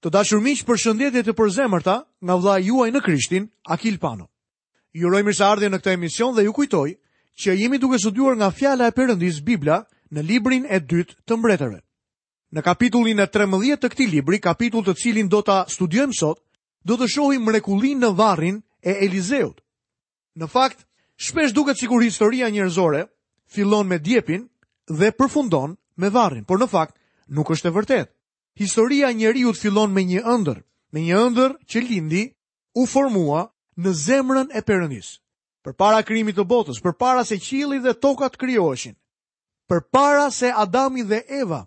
Të 0.00 0.08
dashur 0.08 0.40
miq, 0.40 0.62
përshëndetje 0.64 1.22
të 1.28 1.32
përzemërta 1.36 1.94
nga 2.24 2.34
vlla 2.40 2.54
juaj 2.64 2.88
në 2.92 3.00
Krishtin, 3.04 3.46
Akil 3.74 3.98
Pano. 4.00 4.30
Ju 4.96 5.10
uroj 5.10 5.20
mirëseardhje 5.28 5.68
në 5.68 5.80
këtë 5.82 5.92
emision 5.92 6.32
dhe 6.36 6.44
ju 6.46 6.52
kujtoj 6.56 6.94
që 7.40 7.56
jemi 7.60 7.78
duke 7.82 7.98
studiuar 8.00 8.38
nga 8.40 8.48
fjala 8.50 8.88
e 8.88 8.94
Perëndis 8.96 9.42
Bibla 9.44 9.76
në 10.12 10.22
librin 10.24 10.64
e 10.72 10.80
dytë 10.80 11.16
të 11.28 11.36
Mbretërve. 11.36 11.80
Në 12.50 12.62
kapitullin 12.66 13.20
e 13.22 13.26
13 13.28 13.76
të 13.84 13.90
këtij 13.92 14.08
libri, 14.10 14.40
kapitull 14.42 14.82
të 14.84 14.94
cilin 14.98 15.28
do 15.30 15.42
ta 15.46 15.60
studiojmë 15.70 16.16
sot, 16.16 16.40
do 16.82 16.96
të 16.96 17.06
shohim 17.06 17.44
mrekullinë 17.46 18.00
në 18.02 18.10
varrin 18.18 18.62
e 18.80 18.94
Eliseut. 19.04 19.60
Në 20.40 20.48
fakt, 20.48 20.80
shpesh 21.16 21.52
duket 21.52 21.76
sikur 21.78 22.02
historia 22.02 22.48
njerëzore 22.50 23.04
fillon 23.52 23.86
me 23.86 23.98
djepin 24.00 24.48
dhe 24.88 25.12
përfundon 25.12 25.76
me 26.00 26.08
varrin, 26.10 26.44
por 26.48 26.58
në 26.58 26.68
fakt 26.72 26.96
nuk 27.28 27.52
është 27.52 27.68
e 27.68 27.76
vërtetë 27.76 28.10
historia 28.62 29.10
e 29.10 29.14
njeriu 29.16 29.50
fillon 29.62 29.90
me 29.96 30.02
një 30.10 30.20
ëndër, 30.34 30.58
me 30.92 31.00
një 31.00 31.16
ëndër 31.26 31.50
që 31.70 31.80
lindi, 31.88 32.22
u 32.78 32.84
formua 32.86 33.46
në 33.80 33.92
zemrën 34.04 34.48
e 34.56 34.60
Perëndis. 34.68 35.08
Përpara 35.64 36.02
krijimit 36.04 36.36
të 36.38 36.44
botës, 36.48 36.80
përpara 36.84 37.22
se 37.24 37.40
qielli 37.40 37.78
dhe 37.84 37.94
toka 38.04 38.28
të 38.32 38.36
krijoheshin, 38.42 38.96
përpara 39.68 40.28
se 40.32 40.52
Adami 40.52 41.02
dhe 41.08 41.22
Eva 41.40 41.62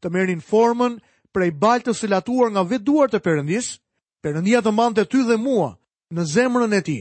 të 0.00 0.10
merrin 0.12 0.40
formën 0.44 0.98
prej 1.34 1.50
baltës 1.60 2.00
të 2.02 2.08
latuar 2.12 2.50
nga 2.52 2.64
vetë 2.64 2.84
duart 2.88 3.14
e 3.16 3.20
Perëndis, 3.24 3.74
Perëndia 4.22 4.62
të 4.64 4.72
mante 4.74 5.04
ty 5.06 5.20
dhe 5.28 5.36
mua 5.40 5.74
në 6.14 6.22
zemrën 6.34 6.72
e 6.76 6.82
ti. 6.84 6.98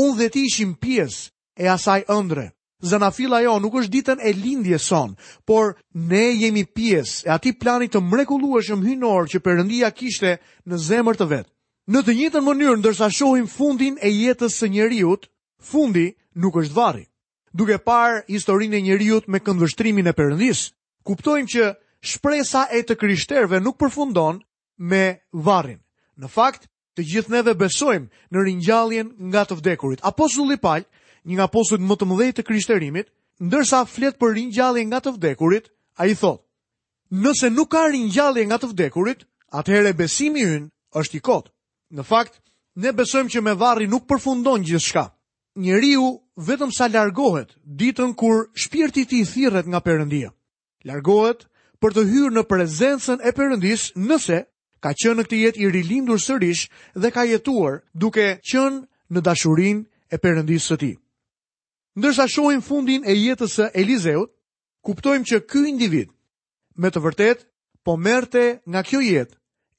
Unë 0.00 0.16
dhe 0.18 0.26
ti 0.32 0.40
ishim 0.48 0.72
pjesë 0.80 1.30
e 1.62 1.68
asaj 1.70 2.02
ëndre. 2.12 2.48
Zanafila 2.80 3.40
jo 3.42 3.56
nuk 3.58 3.74
është 3.74 3.90
ditën 3.90 4.20
e 4.22 4.30
lindjes 4.32 4.86
son, 4.86 5.16
por 5.46 5.74
ne 5.94 6.22
jemi 6.38 6.62
pjesë 6.62 7.26
e 7.26 7.30
atij 7.34 7.56
plani 7.58 7.88
të 7.90 7.98
mrekullueshëm 8.06 8.84
hynor 8.86 9.26
që 9.30 9.40
Perëndia 9.42 9.90
kishte 9.98 10.36
në 10.68 10.78
zemër 10.86 11.18
të 11.18 11.26
vet. 11.32 11.48
Në 11.90 12.02
të 12.06 12.14
njëjtën 12.18 12.46
mënyrë 12.46 12.76
ndërsa 12.78 13.08
shohim 13.10 13.48
fundin 13.50 13.98
e 14.02 14.10
jetës 14.14 14.60
së 14.62 14.68
njeriu, 14.70 15.16
fundi 15.70 16.14
nuk 16.38 16.54
është 16.60 16.76
varri. 16.76 17.06
Duke 17.52 17.80
parë 17.82 18.22
historinë 18.28 18.78
e 18.78 18.82
njeriu 18.86 19.18
me 19.26 19.40
këndvështrimin 19.42 20.06
e 20.06 20.14
përëndis, 20.18 20.60
kuptojmë 21.08 21.50
që 21.54 21.64
shpresa 22.10 22.68
e 22.78 22.84
të 22.86 22.94
krishterëve 23.00 23.58
nuk 23.64 23.78
përfundon 23.80 24.38
me 24.78 25.04
varrin. 25.32 25.80
Në 26.20 26.28
fakt, 26.30 26.68
të 26.94 27.02
gjithë 27.10 27.32
neve 27.34 27.56
besojmë 27.58 28.10
në 28.30 28.44
ringjalljen 28.46 29.10
nga 29.30 29.42
të 29.48 29.58
vdekurit. 29.58 30.02
Apostulli 30.12 30.58
Paul 30.62 30.86
një 31.26 31.36
nga 31.38 31.48
posët 31.50 31.82
më 31.82 31.96
të 31.98 32.06
mëdhej 32.08 32.30
të 32.36 32.44
krishterimit, 32.46 33.08
ndërsa 33.42 33.82
flet 33.88 34.18
për 34.20 34.34
ringjallje 34.36 34.84
nga 34.90 35.00
të 35.02 35.14
vdekurit, 35.16 35.70
ai 35.98 36.14
thot: 36.14 36.42
"Nëse 37.10 37.50
nuk 37.50 37.70
ka 37.72 37.86
ringjallje 37.90 38.44
nga 38.46 38.58
të 38.58 38.70
vdekurit, 38.72 39.24
atëherë 39.52 39.94
besimi 39.98 40.42
ynë 40.44 40.68
është 40.94 41.16
i 41.16 41.20
kot. 41.20 41.48
Në 41.92 42.02
fakt, 42.04 42.34
ne 42.76 42.92
besojmë 42.92 43.30
që 43.32 43.40
me 43.42 43.54
varri 43.58 43.86
nuk 43.88 44.06
përfundon 44.06 44.62
gjithë 44.64 45.06
riu 45.82 46.06
vetëm 46.36 46.70
sa 46.70 46.86
largohet 46.88 47.50
ditën 47.78 48.14
kur 48.14 48.50
shpirti 48.54 49.04
ti 49.06 49.24
thirret 49.24 49.66
nga 49.66 49.80
përëndia. 49.80 50.30
Largohet 50.84 51.46
për 51.80 51.90
të 51.94 52.04
hyrë 52.10 52.34
në 52.34 52.42
prezencën 52.46 53.18
e 53.28 53.30
përëndis 53.34 53.90
nëse 53.96 54.38
ka 54.80 54.90
qënë 54.94 55.16
në 55.16 55.22
këtë 55.24 55.36
jet 55.42 55.56
i 55.58 55.66
rilindur 55.70 56.20
sërish 56.22 56.70
dhe 56.94 57.10
ka 57.10 57.24
jetuar 57.26 57.82
duke 57.94 58.38
qënë 58.50 58.78
në 59.10 59.20
dashurin 59.24 59.78
e 60.10 60.16
përëndis 60.22 60.62
së 60.68 60.76
ti. 60.78 60.92
Ndërsa 61.98 62.28
shohim 62.30 62.60
fundin 62.62 63.02
e 63.02 63.10
jetës 63.18 63.56
së 63.58 63.64
Elizeut, 63.74 64.30
kuptojmë 64.86 65.26
që 65.32 65.38
ky 65.50 65.64
individ 65.66 66.12
me 66.78 66.92
të 66.94 67.00
vërtet 67.02 67.40
po 67.86 67.96
merrte 67.98 68.42
nga 68.70 68.84
kjo 68.86 69.00
jetë 69.02 69.34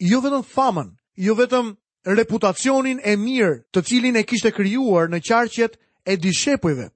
jo 0.10 0.20
vetëm 0.26 0.44
famën, 0.56 0.90
jo 1.28 1.36
vetëm 1.40 1.70
reputacionin 2.18 3.00
e 3.08 3.14
mirë 3.22 3.54
të 3.72 3.86
cilin 3.88 4.20
e 4.20 4.26
kishte 4.28 4.52
krijuar 4.58 5.08
në 5.14 5.22
qarqet 5.30 5.80
e 6.12 6.18
dishepujve, 6.20 6.90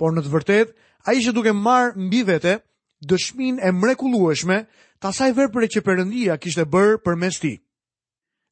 por 0.00 0.16
në 0.16 0.24
të 0.24 0.32
vërtet 0.32 0.72
a 1.04 1.12
ishe 1.18 1.36
duke 1.36 1.52
marë 1.52 1.92
mbi 2.06 2.24
vete 2.32 2.56
dëshmin 3.10 3.60
e 3.60 3.68
mrekulueshme 3.68 4.62
të 4.98 5.10
asaj 5.12 5.32
verpëre 5.42 5.68
që 5.76 5.84
përëndia 5.90 6.40
kishte 6.40 6.64
bërë 6.64 7.02
për 7.04 7.18
mes 7.20 7.36
ti. 7.42 7.54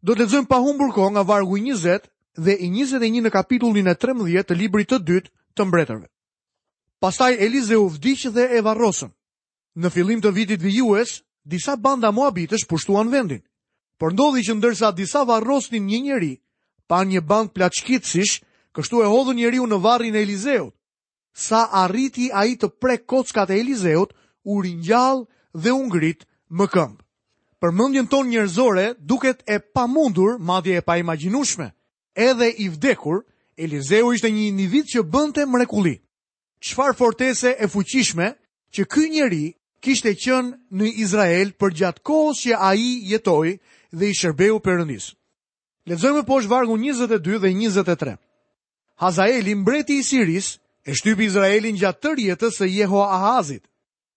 Do 0.04 0.12
të 0.12 0.26
lezëm 0.26 0.44
pa 0.44 0.60
humbur 0.66 0.92
kohë 0.92 1.14
nga 1.16 1.24
vargu 1.32 1.56
20 1.56 2.04
dhe 2.44 2.52
i 2.52 2.68
21 2.84 3.24
në 3.24 3.30
kapitullin 3.38 3.88
e 3.88 3.94
13 4.02 4.44
të 4.48 4.60
libri 4.64 4.84
të 4.88 5.00
dytë 5.08 5.32
të 5.52 5.66
mbretërve. 5.68 6.06
Pastaj 7.02 7.34
Elize 7.42 7.74
u 7.82 7.88
vdiqë 7.90 8.30
dhe 8.30 8.42
e 8.56 8.60
varrosën. 8.62 9.10
Në 9.82 9.88
fillim 9.90 10.20
të 10.22 10.30
vitit 10.36 10.62
vijues, 10.62 11.16
disa 11.42 11.74
banda 11.74 12.12
moabitësh 12.14 12.62
pushtuan 12.70 13.08
vendin. 13.10 13.40
Por 13.98 14.14
ndodhi 14.14 14.44
që 14.46 14.54
ndërsa 14.60 14.92
disa 14.94 15.24
varrosnin 15.26 15.82
një 15.90 15.98
njeri, 16.06 16.32
pa 16.86 17.02
një 17.02 17.24
band 17.26 17.50
plaçkitësish, 17.56 18.34
kështu 18.76 19.02
e 19.02 19.08
hodhën 19.10 19.34
njeriu 19.40 19.66
në 19.66 19.80
varrin 19.82 20.14
e 20.14 20.22
Elizeut. 20.22 20.70
Sa 21.34 21.64
arriti 21.82 22.28
ai 22.30 22.54
të 22.54 22.70
prek 22.78 23.02
kockat 23.10 23.50
e 23.50 23.58
Elizeut, 23.64 24.14
u 24.46 24.60
ringjall 24.62 25.26
dhe 25.62 25.74
u 25.74 25.82
ngrit 25.88 26.22
më 26.54 26.66
këmb. 26.74 27.02
Përmendjen 27.62 28.06
ton 28.12 28.30
njerëzore 28.30 28.86
duket 29.10 29.42
e 29.54 29.58
pamundur, 29.74 30.38
madje 30.38 30.78
e 30.78 30.86
paimagjinueshme. 30.90 31.66
Edhe 32.14 32.48
i 32.62 32.70
vdekur, 32.76 33.24
Elizeu 33.58 34.14
ishte 34.14 34.30
një 34.30 34.44
individ 34.54 34.86
që 34.94 35.02
bënte 35.14 35.50
mrekulli 35.50 35.98
çfarë 36.66 36.96
fortese 37.00 37.50
e 37.60 37.66
fuqishme 37.74 38.28
që 38.74 38.82
ky 38.92 39.04
njeri 39.12 39.46
kishte 39.82 40.12
qënë 40.22 40.52
në 40.78 40.90
Izrael 41.04 41.50
për 41.60 41.72
gjatë 41.78 42.02
kohës 42.06 42.42
që 42.46 42.54
a 42.58 42.70
i 42.78 42.88
jetoj 43.12 43.48
dhe 43.98 44.04
i 44.10 44.14
shërbeu 44.20 44.60
përëndis. 44.64 45.08
Ledzojme 45.88 46.22
poshë 46.28 46.48
vargu 46.52 46.76
22 46.78 47.40
dhe 47.42 47.50
23. 47.58 48.16
Hazaeli, 49.02 49.54
mbreti 49.58 49.96
i 49.98 50.02
Siris, 50.06 50.48
e 50.86 50.94
shtypi 50.94 51.26
Izraelin 51.26 51.76
gjatë 51.80 52.00
të 52.02 52.14
rjetës 52.18 52.60
e 52.62 52.68
Jeho 52.70 53.02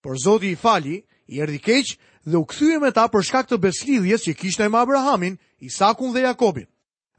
por 0.03 0.15
Zoti 0.23 0.51
i 0.51 0.55
fali, 0.55 1.01
i 1.27 1.39
erdhi 1.41 1.59
keq 1.59 1.97
dhe 2.29 2.37
u 2.37 2.45
kthye 2.45 2.79
me 2.79 2.91
ta 2.91 3.07
për 3.09 3.23
shkak 3.25 3.49
të 3.49 3.57
beslidhjes 3.57 4.21
që 4.25 4.33
kishte 4.37 4.63
e 4.63 4.65
Abrahamin, 4.69 5.37
Isakun 5.59 6.13
dhe 6.13 6.19
Jakobin. 6.21 6.67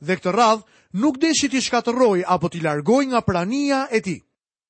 Dhe 0.00 0.14
këtë 0.16 0.30
radhë 0.34 0.64
nuk 1.02 1.18
deshi 1.18 1.48
t'i 1.48 1.60
shkatëroj 1.60 2.22
apo 2.26 2.48
t'i 2.48 2.60
largoj 2.62 3.04
nga 3.06 3.20
prania 3.20 3.88
e 3.90 4.00
ti. 4.00 4.22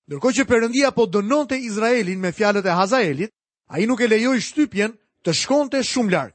Ndërkohë 0.07 0.37
që 0.39 0.45
Perëndia 0.49 0.91
po 0.95 1.07
dënonte 1.11 1.57
Izraelin 1.69 2.21
me 2.23 2.31
fjalët 2.33 2.67
e 2.71 2.75
Hazaelit, 2.79 3.33
ai 3.75 3.87
nuk 3.91 4.01
e 4.01 4.07
lejoi 4.07 4.39
shtypjen 4.47 4.93
të 5.27 5.33
shkonte 5.35 5.81
shumë 5.83 6.13
larg. 6.15 6.33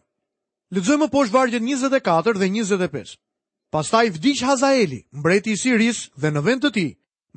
Lexojmë 0.75 1.07
poshtë 1.13 1.33
vargjet 1.35 1.63
24 1.63 2.41
dhe 2.41 2.49
25. 2.51 3.15
Pastaj 3.71 4.05
vdiq 4.17 4.41
Hazaeli, 4.47 4.99
mbreti 5.19 5.53
i 5.55 5.57
Siris 5.59 5.99
dhe 6.19 6.29
në 6.35 6.41
vend 6.43 6.63
të 6.65 6.71
tij 6.75 6.89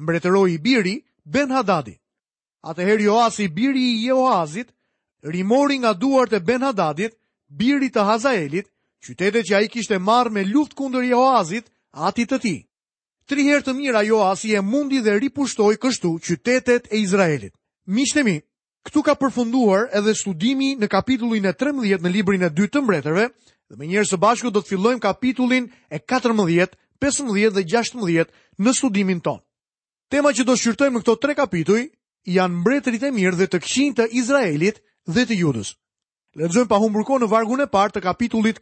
mbretëroi 0.03 0.53
i 0.57 0.59
biri 0.63 0.97
Ben 1.35 1.55
Hadadi. 1.55 1.95
Atëherë 2.71 3.07
Joasi 3.07 3.47
i 3.47 3.53
biri 3.59 3.85
i 3.93 3.99
Jehoazit 4.09 4.71
rimori 5.31 5.77
nga 5.83 5.93
duart 5.95 6.33
e 6.35 6.41
Ben 6.43 6.67
Hadadit, 6.67 7.15
birit 7.49 7.95
të 7.95 8.07
Hazaelit, 8.11 8.67
qytetet 9.05 9.45
që 9.49 9.55
ai 9.59 9.69
kishte 9.71 9.99
marrë 10.03 10.31
me 10.35 10.45
luftë 10.51 10.75
kundër 10.79 11.07
Jehoazit, 11.13 11.71
atit 12.11 12.33
të 12.35 12.39
tij. 12.43 12.59
Ti. 12.67 12.67
Tri 13.25 13.45
herë 13.49 13.63
të 13.65 13.73
mirë 13.79 14.01
ajo 14.03 14.19
asi 14.27 14.51
e 14.53 14.61
mundi 14.71 14.99
dhe 15.05 15.15
ripushtoi 15.17 15.79
kështu 15.81 16.09
qytetet 16.27 16.91
e 16.93 16.99
Izraelit. 17.01 17.55
Miqtë 17.89 18.25
mi, 18.27 18.35
këtu 18.85 19.01
ka 19.07 19.15
përfunduar 19.17 19.87
edhe 19.97 20.13
studimi 20.19 20.75
në 20.77 20.91
kapitullin 20.93 21.49
e 21.49 21.55
13 21.63 22.05
në 22.05 22.13
librin 22.19 22.45
e 22.45 22.51
2 22.59 22.69
të 22.75 22.83
Mbretërve, 22.85 23.25
dhe 23.73 23.79
më 23.81 23.89
njëherë 23.89 24.11
së 24.13 24.21
bashku 24.27 24.53
do 24.53 24.61
të 24.61 24.75
fillojmë 24.75 25.05
kapitullin 25.07 25.71
e 25.89 26.01
14 26.13 26.77
15 27.07 27.49
dhe 27.57 27.65
16 27.73 28.29
në 28.61 28.77
studimin 28.79 29.25
ton. 29.25 29.41
Tema 30.13 30.35
që 30.37 30.45
do 30.45 30.57
shqyrtojmë 30.61 30.99
në 30.99 31.03
këto 31.03 31.17
tre 31.25 31.35
kapituj, 31.39 31.81
janë 32.37 32.61
mbretërit 32.61 33.09
e 33.09 33.11
mirë 33.17 33.39
dhe 33.41 33.49
të 33.55 33.63
këshin 33.65 33.97
të 33.97 34.11
Izraelit 34.21 34.83
dhe 35.09 35.25
të 35.27 35.41
judës. 35.41 35.73
Ledzojmë 36.43 36.69
pa 36.71 36.77
humbërko 36.85 37.23
në 37.25 37.31
vargun 37.33 37.65
e 37.65 37.71
partë 37.73 37.99
të 37.99 38.05
kapitullit 38.11 38.61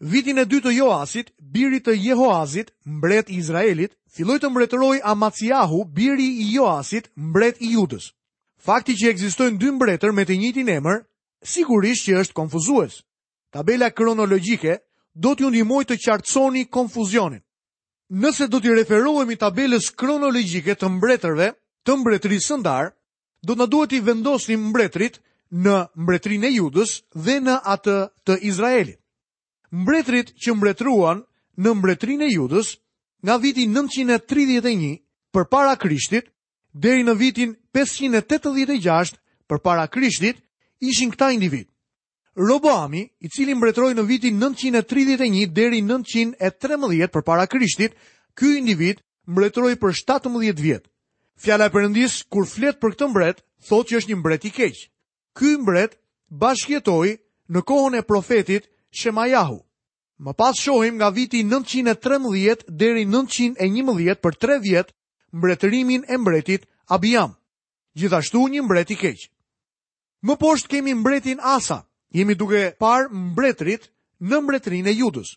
Vitin 0.00 0.36
e 0.36 0.44
dy 0.44 0.58
të 0.60 0.74
Joasit, 0.76 1.30
birit 1.40 1.86
të 1.86 1.94
Jehoazit, 1.96 2.68
mbret 2.84 3.30
i 3.32 3.38
Izraelit, 3.40 3.94
filloj 4.12 4.38
të 4.42 4.50
mbretëroj 4.52 4.98
Amaciahu, 5.08 5.84
biri 5.88 6.26
i 6.44 6.50
Joasit, 6.52 7.08
mbret 7.16 7.56
i 7.64 7.70
Judës. 7.72 8.10
Fakti 8.60 8.92
që 8.96 9.08
egzistojnë 9.10 9.56
dy 9.58 9.70
mbretër 9.78 10.12
me 10.12 10.26
të 10.28 10.36
njitin 10.40 10.68
emër, 10.68 11.00
sigurisht 11.48 12.04
që 12.10 12.18
është 12.20 12.36
konfuzues. 12.36 12.98
Tabela 13.52 13.88
kronologjike 13.96 14.76
do 15.14 15.32
t'ju 15.34 15.48
ndihmoj 15.48 15.84
të 15.88 15.96
qartësoni 16.04 16.66
konfuzionin. 16.68 17.40
Nëse 18.12 18.50
do 18.52 18.60
t'i 18.60 18.76
referohemi 18.76 19.38
tabelës 19.40 19.88
kronologjike 19.96 20.76
të 20.76 20.92
mbretërve 20.98 21.48
të 21.86 21.96
mbretërisë 21.96 22.46
së 22.52 22.60
do 23.46 23.54
të 23.54 23.58
na 23.60 23.66
duhet 23.66 23.92
i 23.92 24.00
vendosni 24.00 24.56
mbretrit 24.56 25.18
në 25.52 25.78
mbretrinë 25.96 26.48
e 26.50 26.54
Judës 26.58 27.00
dhe 27.14 27.40
në 27.40 27.56
atë 27.74 27.96
të 28.26 28.36
Izraelit 28.52 29.00
mbretrit 29.72 30.30
që 30.38 30.54
mbretruan 30.54 31.22
në 31.56 31.72
mbretrin 31.74 32.22
e 32.22 32.30
judës 32.30 32.74
nga 33.24 33.36
vitin 33.42 33.72
931 33.74 35.00
për 35.34 35.46
para 35.50 35.74
krishtit 35.76 36.28
deri 36.76 37.02
në 37.06 37.14
vitin 37.18 37.54
586 37.76 39.16
për 39.48 39.58
para 39.64 39.86
krishtit 39.88 40.38
ishin 40.80 41.10
këta 41.10 41.30
individ. 41.32 41.66
Roboami, 42.36 43.00
i 43.24 43.28
cili 43.32 43.54
mbretroj 43.56 43.94
në 43.96 44.04
vitin 44.04 44.36
931 44.42 45.46
deri 45.56 45.80
913 45.82 47.08
për 47.08 47.22
para 47.24 47.46
krishtit, 47.48 47.94
ky 48.36 48.58
individ 48.60 49.00
mbretroj 49.26 49.72
për 49.80 49.94
17 49.96 50.60
vjetë. 50.60 50.84
Fjala 51.40 51.68
e 51.68 51.72
përëndis, 51.72 52.22
kur 52.28 52.44
flet 52.48 52.76
për 52.80 52.92
këtë 52.92 53.08
mbret, 53.10 53.40
thot 53.68 53.88
që 53.88 53.96
është 53.98 54.10
një 54.12 54.18
mbret 54.20 54.44
i 54.48 54.52
keqë. 54.52 54.84
Ky 55.36 55.56
mbret 55.62 55.96
bashkjetoj 56.28 57.08
në 57.48 57.62
kohën 57.68 57.96
e 57.98 58.04
profetit 58.08 58.68
Shemajahu. 58.96 59.58
Më 60.24 60.32
pas 60.40 60.56
shohim 60.64 60.96
nga 60.96 61.10
viti 61.12 61.44
913 61.44 62.64
deri 62.82 63.04
911 63.04 64.20
për 64.24 64.34
tre 64.42 64.56
vjetë 64.66 64.94
mbretërimin 65.36 66.06
e 66.08 66.16
mbretit 66.22 66.62
Abiam. 66.96 67.34
Gjithashtu 67.98 68.40
një 68.52 68.62
mbret 68.64 68.90
i 68.90 68.96
keq. 69.02 69.18
Më 70.26 70.34
poshtë 70.40 70.68
kemi 70.72 70.94
mbretin 71.02 71.40
Asa. 71.56 71.82
Jemi 72.16 72.34
duke 72.34 72.62
par 72.80 73.10
mbretrit 73.12 73.90
në 74.24 74.40
mbretërinë 74.44 74.88
e 74.88 74.96
Judës. 75.02 75.34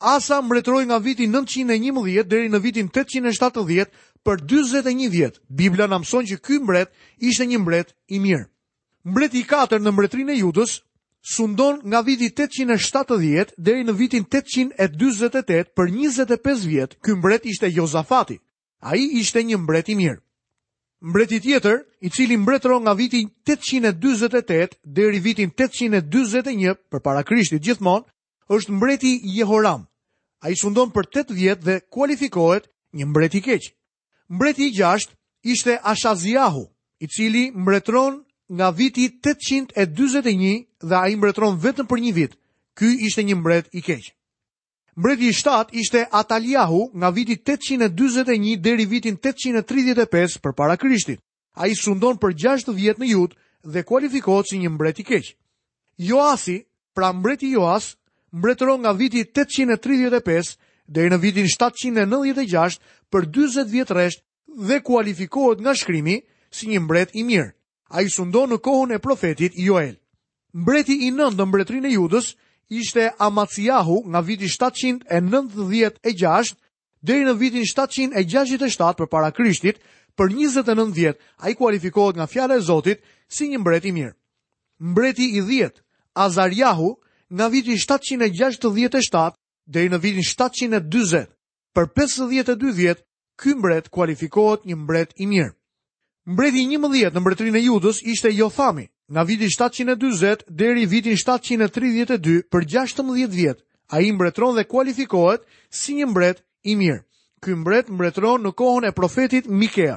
Asa 0.00 0.40
mbretëroi 0.42 0.86
nga 0.90 0.98
viti 1.04 1.28
911 1.30 2.26
deri 2.32 2.48
në 2.50 2.58
vitin 2.64 2.88
870 2.90 3.94
për 4.26 4.36
41 4.50 5.08
vjet. 5.14 5.38
Bibla 5.60 5.86
na 5.86 6.00
mëson 6.02 6.26
që 6.30 6.40
ky 6.46 6.58
mbret 6.64 6.90
ishte 7.30 7.46
një 7.46 7.58
mbret 7.62 7.94
i 8.08 8.18
mirë. 8.26 8.46
Mbreti 9.06 9.44
i 9.44 9.48
katërt 9.52 9.84
në 9.84 9.90
mbretërinë 9.94 10.34
e 10.34 10.40
Judës 10.42 10.80
Sundon 11.22 11.80
nga 11.84 12.00
viti 12.00 12.30
870 12.32 13.52
dhe 13.60 13.74
në 13.84 13.92
vitin 13.98 14.24
828 14.24 15.74
për 15.76 15.90
25 15.92 16.66
vjet, 16.70 16.94
kë 17.04 17.16
mbret 17.18 17.44
ishte 17.46 17.68
Jozafati, 17.68 18.38
a 18.80 18.96
i 18.96 19.04
ishte 19.20 19.42
një 19.44 19.58
mbret 19.60 19.92
i 19.92 19.96
mirë. 20.00 20.18
Mbret 21.00 21.32
i 21.32 21.38
tjetër, 21.40 21.82
i 22.04 22.10
cili 22.12 22.36
mbretëro 22.36 22.80
nga 22.84 22.92
viti 22.96 23.22
828 23.48 24.74
dhe 24.84 25.20
vitin 25.24 25.50
821 25.56 26.74
për 26.90 27.00
para 27.04 27.22
krishtit 27.24 27.62
gjithmonë, 27.64 28.08
është 28.52 28.72
mbret 28.76 29.04
i 29.08 29.12
Jehoram, 29.38 29.86
a 30.44 30.50
i 30.52 30.56
sundon 30.60 30.90
për 30.92 31.08
8 31.08 31.36
vjetë 31.36 31.64
dhe 31.64 31.76
kualifikohet 31.88 32.68
një 32.92 33.06
mbret 33.08 33.34
i 33.36 33.40
keq. 33.44 33.70
Mbret 34.28 34.58
i 34.58 34.70
gjashtë 34.76 35.14
ishte 35.52 35.78
Ashaziahu, 35.84 36.64
i 37.00 37.06
cili 37.08 37.50
mbretëron 37.56 38.20
nga 38.52 38.70
viti 38.70 39.04
841 39.22 40.66
dhe 40.90 40.94
a 40.96 41.08
i 41.08 41.16
mbretron 41.16 41.56
vetëm 41.62 41.86
për 41.86 41.98
një 42.04 42.12
vit. 42.16 42.32
Ky 42.74 42.88
ishte 43.06 43.22
një 43.22 43.36
mbret 43.38 43.66
i 43.78 43.82
keq. 43.86 44.10
Mbreti 44.98 45.28
i 45.30 45.34
7 45.36 45.70
ishte 45.82 46.00
Ataliahu 46.20 46.90
nga 46.98 47.10
viti 47.14 47.36
841 47.38 48.58
deri 48.58 48.86
vitin 48.90 49.16
835 49.22 50.40
për 50.42 50.52
para 50.56 50.76
krishtit. 50.76 51.20
A 51.54 51.66
i 51.70 51.74
sundon 51.76 52.18
për 52.18 52.34
60 52.34 52.74
vjet 52.74 52.98
në 52.98 53.08
jutë 53.14 53.36
dhe 53.72 53.84
kualifikohet 53.86 54.50
si 54.50 54.58
një 54.58 54.70
mbret 54.74 54.98
i 55.02 55.04
keq. 55.06 55.30
Joasi, 55.98 56.64
pra 56.94 57.12
mbreti 57.12 57.50
Joas, 57.54 57.94
mbretron 58.32 58.80
nga 58.82 58.92
viti 58.92 59.22
835 59.24 60.56
deri 60.90 61.10
në 61.10 61.18
vitin 61.22 61.46
796 61.46 62.80
për 63.10 63.30
40 63.30 63.70
vjet 63.70 63.90
rresht 63.94 64.24
dhe 64.66 64.80
kualifikohet 64.82 65.60
nga 65.62 65.74
shkrimi 65.74 66.22
si 66.50 66.66
një 66.66 66.80
mbret 66.82 67.14
i 67.14 67.22
mirë 67.22 67.52
a 67.90 68.00
i 68.02 68.10
sundon 68.10 68.50
në 68.54 68.58
kohën 68.62 68.92
e 68.94 68.98
profetit 69.02 69.52
Joel. 69.58 69.94
Mbreti 70.54 70.96
i 71.06 71.10
nëndë 71.14 71.36
në 71.40 71.46
mbretrin 71.46 71.84
e 71.86 71.92
judës 71.96 72.32
ishte 72.70 73.08
Amatsiahu 73.22 73.98
nga 74.10 74.20
viti 74.26 74.48
796 74.50 76.54
dhe 77.02 77.16
në 77.26 77.34
viti 77.40 77.60
767 77.66 78.94
për 78.98 79.06
para 79.14 79.30
krishtit 79.34 79.78
për 80.16 80.26
29 80.34 80.94
vjet 80.98 81.18
a 81.42 81.50
i 81.50 81.54
kualifikohet 81.58 82.16
nga 82.18 82.26
fjale 82.26 82.54
e 82.58 82.60
Zotit 82.66 82.98
si 83.28 83.48
një 83.50 83.58
mbreti 83.62 83.92
mirë. 83.94 84.14
Mbreti 84.90 85.26
i 85.36 85.40
dhjet, 85.44 85.82
Azariahu 86.14 86.94
nga 87.30 87.46
viti 87.48 87.74
767 87.78 89.32
dhe 89.70 89.86
në 89.92 89.98
viti 90.02 90.20
720 90.26 91.26
për 91.74 91.86
52 91.94 92.74
vjet 92.74 93.04
Ky 93.40 93.50
mbret 93.56 93.86
kualifikohet 93.88 94.64
një 94.68 94.76
mbret 94.76 95.10
i 95.16 95.24
mirë. 95.26 95.54
Mbreti 96.28 96.60
11 96.66 97.14
në 97.16 97.20
mbretërinë 97.20 97.58
e 97.58 97.62
Judës 97.64 98.02
ishte 98.04 98.30
Jothami, 98.34 98.84
nga 99.08 99.22
viti 99.24 99.46
720 99.48 100.42
deri 100.52 100.84
vitin 100.86 101.16
732 101.16 102.44
për 102.52 102.66
16 102.68 103.26
vjet. 103.32 103.60
Ai 103.90 104.10
mbretëron 104.12 104.54
dhe 104.54 104.66
kualifikohet 104.70 105.42
si 105.74 105.96
një 105.96 106.06
mbret 106.10 106.42
i 106.70 106.76
mirë. 106.78 107.00
Ky 107.42 107.56
mbret 107.58 107.88
mbretëron 107.90 108.44
në 108.44 108.52
kohën 108.54 108.86
e 108.86 108.92
profetit 108.94 109.48
Mikea. 109.48 109.96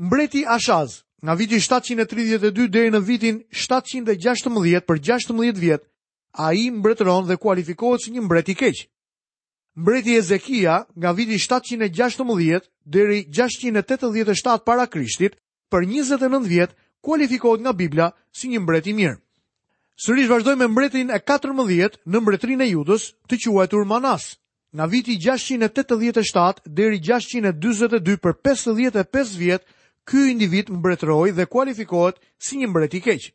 Mbreti 0.00 0.42
Ashaz, 0.48 1.02
nga 1.22 1.36
viti 1.38 1.60
732 1.60 2.66
deri 2.72 2.90
në 2.90 3.02
vitin 3.06 3.42
716 3.54 4.80
për 4.88 4.98
16 4.98 5.60
vjet, 5.62 5.84
ai 6.34 6.70
mbretëron 6.72 7.28
dhe 7.28 7.36
kualifikohet 7.36 8.00
si 8.02 8.16
një 8.16 8.24
mbret 8.26 8.48
i 8.48 8.56
keq 8.58 8.88
mbreti 9.76 10.16
Ezekia 10.16 10.84
nga 10.98 11.12
viti 11.16 11.34
716 11.38 12.60
deri 12.86 13.24
687 13.30 14.64
para 14.66 14.86
Krishtit 14.86 15.36
për 15.72 15.86
29 15.86 16.46
vjet 16.48 16.70
kualifikohet 17.02 17.60
nga 17.64 17.72
Bibla 17.72 18.10
si 18.36 18.48
një 18.48 18.60
mbret 18.60 18.86
i 18.86 18.92
mirë. 18.94 19.16
Sërish 20.02 20.28
vazhdoj 20.28 20.56
me 20.56 20.66
mbretin 20.68 21.10
e 21.10 21.18
14 21.20 21.96
në 22.06 22.20
mbretrin 22.20 22.60
e 22.60 22.66
judës 22.72 23.10
të 23.28 23.38
quajtur 23.44 23.84
Manas, 23.84 24.36
nga 24.72 24.84
viti 24.88 25.16
687 25.18 26.64
deri 26.66 27.00
642 27.00 28.16
për 28.16 28.32
55 28.44 29.36
vjet, 29.38 29.62
ky 30.04 30.30
individ 30.32 30.70
mbretroj 30.70 31.32
dhe 31.36 31.46
kualifikohet 31.46 32.16
si 32.44 32.56
një 32.56 32.68
mbret 32.70 32.94
i 32.94 33.00
keqë. 33.00 33.30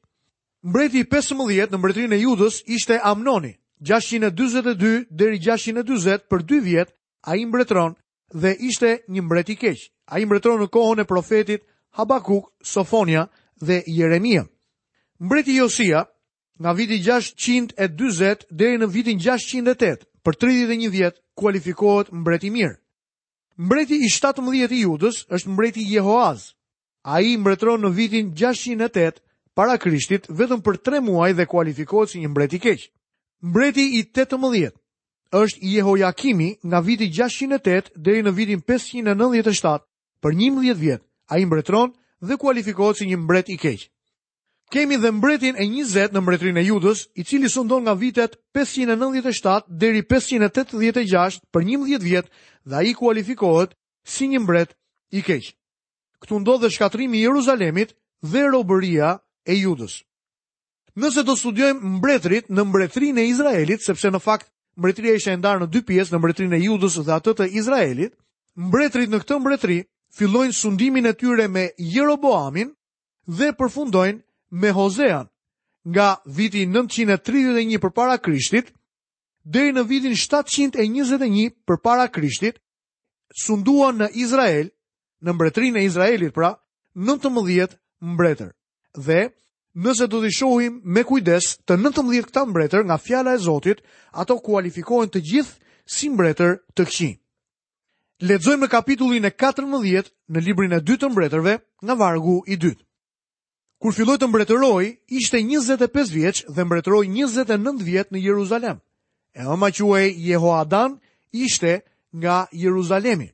Mbreti 0.63 1.05
15 1.05 1.71
në 1.71 1.77
mbretrin 1.77 2.13
e 2.13 2.19
judës 2.19 2.61
ishte 2.65 2.99
Amnoni, 3.03 3.53
622 3.81 5.05
deri 5.11 5.39
640 5.41 6.23
për 6.31 6.43
2 6.49 6.61
vjet, 6.65 6.93
ai 7.29 7.45
mbretëron 7.45 7.93
dhe 8.33 8.55
ishte 8.69 9.01
një 9.07 9.21
mbret 9.23 9.49
i 9.49 9.55
keq. 9.55 9.77
Ai 10.09 10.25
mbretëron 10.25 10.63
në 10.65 10.69
kohën 10.73 11.01
e 11.03 11.05
profetit 11.05 11.61
Habakuk, 11.99 12.49
Sofonia 12.63 13.27
dhe 13.61 13.83
Jeremia. 13.87 14.45
Mbreti 15.19 15.55
Josia 15.57 16.05
nga 16.61 16.73
viti 16.77 16.97
640 17.03 18.47
deri 18.51 18.77
në 18.81 18.87
vitin 18.93 19.19
608 19.21 20.05
për 20.25 20.33
31 20.33 20.89
vjet 20.93 21.15
kualifikohet 21.37 22.09
mbret 22.13 22.43
i 22.43 22.49
mirë. 22.53 22.75
Mbreti 23.57 23.97
i 24.05 24.09
17 24.13 24.73
i 24.73 24.81
Judës 24.85 25.25
është 25.33 25.49
mbreti 25.53 25.85
Jehoaz. 25.89 26.53
Ai 27.05 27.37
mbretëron 27.37 27.81
në 27.85 27.91
vitin 27.97 28.33
608 28.37 29.21
para 29.55 29.77
Krishtit 29.81 30.27
vetëm 30.29 30.61
për 30.61 30.75
3 30.99 31.01
muaj 31.01 31.33
dhe 31.33 31.45
kualifikohet 31.49 32.09
si 32.13 32.19
një 32.21 32.27
mbret 32.29 32.53
i 32.53 32.59
keq. 32.59 32.79
Mbreti 33.41 33.83
i 33.99 34.03
18 34.03 34.71
është 35.31 35.59
Jehojakimi 35.61 36.55
nga 36.65 36.79
viti 36.81 37.07
608 37.11 37.91
deri 37.99 38.23
në 38.25 38.31
vitin 38.33 38.61
597 38.71 39.83
për 40.23 40.31
11 40.33 40.73
vjet, 40.81 41.03
a 41.29 41.37
i 41.37 41.45
mbretron 41.45 41.91
dhe 42.21 42.37
kualifikohet 42.41 42.97
si 42.97 43.05
një 43.05 43.19
mbret 43.21 43.49
i 43.49 43.57
keq. 43.61 43.83
Kemi 44.73 44.97
dhe 44.97 45.11
mbretin 45.13 45.55
e 45.55 45.65
20 45.69 46.15
në 46.17 46.21
mbretrin 46.21 46.57
e 46.57 46.63
judës, 46.65 47.05
i 47.15 47.23
cili 47.23 47.47
sundon 47.49 47.83
nga 47.85 47.93
vitet 47.95 48.39
597 48.57 49.69
deri 49.69 50.01
586 50.01 51.37
për 51.53 51.61
11 51.61 52.03
vjet 52.03 52.25
dhe 52.65 52.75
a 52.75 52.81
i 52.83 52.93
kualifikohet 52.93 53.77
si 54.03 54.27
një 54.33 54.41
mbret 54.43 54.73
i 55.11 55.21
keq. 55.23 55.53
Këtu 56.25 56.41
ndodhe 56.41 56.71
shkatrimi 56.73 57.19
i 57.21 57.27
Jeruzalemit 57.27 57.93
dhe 58.25 58.43
robëria 58.51 59.19
e 59.45 59.53
judës. 59.61 60.01
Nëse 60.97 61.21
do 61.29 61.35
studiojmë 61.37 61.89
mbretrit 61.99 62.47
në 62.49 62.63
mbretrinë 62.65 63.21
e 63.21 63.27
Izraelit, 63.31 63.83
sepse 63.85 64.09
në 64.09 64.17
fakt 64.23 64.47
mbretria 64.81 65.11
ishte 65.19 65.35
ndarë 65.37 65.61
në 65.61 65.67
dy 65.75 65.81
pjesë, 65.85 66.15
në 66.15 66.19
mbretrinë 66.23 66.57
e 66.57 66.61
Judës 66.63 66.95
dhe 67.05 67.13
atë 67.19 67.33
të 67.37 67.47
Izraelit, 67.61 68.13
mbretrit 68.69 69.13
në 69.13 69.19
këtë 69.21 69.37
mbretri 69.43 69.77
fillojnë 70.17 70.55
sundimin 70.57 71.05
e 71.05 71.13
tyre 71.19 71.45
me 71.57 71.67
Jeroboamin 71.91 72.71
dhe 73.41 73.51
përfundojnë 73.59 74.63
me 74.63 74.73
Hosean. 74.79 75.29
Nga 75.85 76.07
viti 76.39 76.63
931 76.71 77.77
përpara 77.85 78.17
Krishtit 78.17 78.73
deri 79.57 79.77
në 79.77 79.85
vitin 79.91 80.17
721 80.19 81.53
përpara 81.69 82.09
Krishtit, 82.17 82.57
sunduan 83.45 84.01
në 84.01 84.09
Izrael, 84.23 84.73
në 85.21 85.33
mbretrinë 85.37 85.79
e 85.83 85.89
Izraelit 85.91 86.33
pra 86.35 86.55
19 87.05 87.75
mbretër. 88.15 88.49
Dhe 88.97 89.27
nëse 89.77 90.07
do 90.09 90.19
të 90.23 90.29
shohim 90.33 90.79
me 90.95 91.03
kujdes 91.05 91.51
të 91.69 91.75
19 91.77 92.23
këta 92.27 92.43
mbretër 92.49 92.85
nga 92.87 92.97
fjala 92.97 93.35
e 93.37 93.41
Zotit, 93.45 93.81
ato 94.17 94.39
kualifikohen 94.41 95.09
të 95.13 95.21
gjithë 95.29 95.55
si 95.93 96.09
mbretër 96.09 96.57
të 96.75 96.83
këqij. 96.89 97.13
Lexojmë 98.27 98.63
në 98.65 98.71
kapitullin 98.73 99.27
e 99.27 99.31
14 99.37 100.09
në 100.33 100.39
librin 100.41 100.73
e 100.73 100.81
2 100.81 100.97
të 101.01 101.09
mbretërve, 101.13 101.53
nga 101.85 101.93
vargu 101.99 102.39
i 102.49 102.57
2. 102.57 102.71
Kur 103.77 103.93
filloi 103.93 104.17
të 104.17 104.27
mbretëroi, 104.31 104.87
ishte 105.13 105.37
25 105.37 106.13
vjeç 106.17 106.37
dhe 106.49 106.63
mbretëroi 106.65 107.09
29 107.13 107.83
vjet 107.85 108.09
në 108.11 108.23
Jeruzalem. 108.23 108.79
E 109.37 109.45
ama 109.45 109.69
quaj 109.69 110.09
Jehoadan 110.17 110.97
ishte 111.31 111.81
nga 112.17 112.47
Jeruzalemi. 112.51 113.29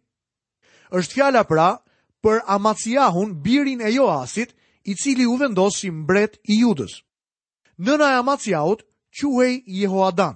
Është 0.91 1.13
fjala 1.15 1.43
pra 1.47 1.77
për 2.23 2.43
Amaciahun, 2.47 3.31
birin 3.43 3.79
e 3.81 3.88
Joasit, 3.95 4.51
i 4.83 4.95
cili 4.95 5.25
u 5.27 5.35
vendosë 5.39 5.79
si 5.85 5.89
mbret 5.91 6.39
i 6.51 6.57
judës. 6.63 6.97
Nëna 7.79 8.09
e 8.13 8.17
amaciaut, 8.21 8.83
quhej 9.15 9.63
Jehoadan. 9.65 10.35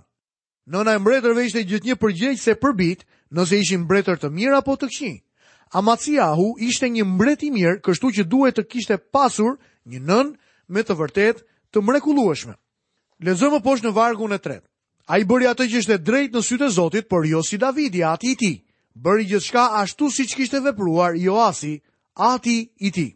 Nëna 0.68 0.96
e 0.98 1.02
mbretërve 1.04 1.44
ishte 1.48 1.64
gjithë 1.68 1.88
një 1.92 1.96
përgjegjë 2.02 2.42
se 2.44 2.56
përbit, 2.64 3.04
nëse 3.36 3.60
ishin 3.62 3.84
mbretër 3.86 4.20
të 4.22 4.32
mirë 4.38 4.58
apo 4.62 4.76
të 4.80 4.90
këshin. 4.92 5.18
Amaciahu 5.76 6.46
ishte 6.68 6.90
një 6.92 7.06
mbret 7.08 7.44
i 7.44 7.50
mirë, 7.52 7.82
kështu 7.86 8.12
që 8.20 8.28
duhet 8.32 8.58
të 8.58 8.64
kishte 8.72 8.98
pasur 9.14 9.58
një 9.86 10.00
nën 10.08 10.34
me 10.74 10.84
të 10.84 10.96
vërtet 11.00 11.44
të 11.72 11.84
mrekulueshme. 11.84 12.56
Lezëmë 13.28 13.60
poshë 13.64 13.86
në 13.88 13.94
vargun 13.96 14.36
e 14.36 14.40
tretë. 14.40 14.68
A 15.12 15.20
i 15.22 15.26
bëri 15.28 15.48
atë 15.48 15.68
që 15.72 15.80
ishte 15.84 15.98
drejt 16.04 16.36
në 16.36 16.42
sytë 16.44 16.68
e 16.68 16.72
Zotit, 16.78 17.06
por 17.10 17.26
jo 17.28 17.44
si 17.44 17.58
Davidi, 17.58 18.04
ati 18.04 18.32
i 18.32 18.36
ti. 18.36 18.54
Bëri 18.92 19.28
gjithë 19.30 19.46
shka 19.48 19.66
ashtu 19.84 20.10
si 20.12 20.26
që 20.28 20.36
kishte 20.40 20.60
vepruar 20.64 21.16
i 21.16 21.28
ati 22.34 22.58
i 22.78 22.90
ti. 22.92 23.08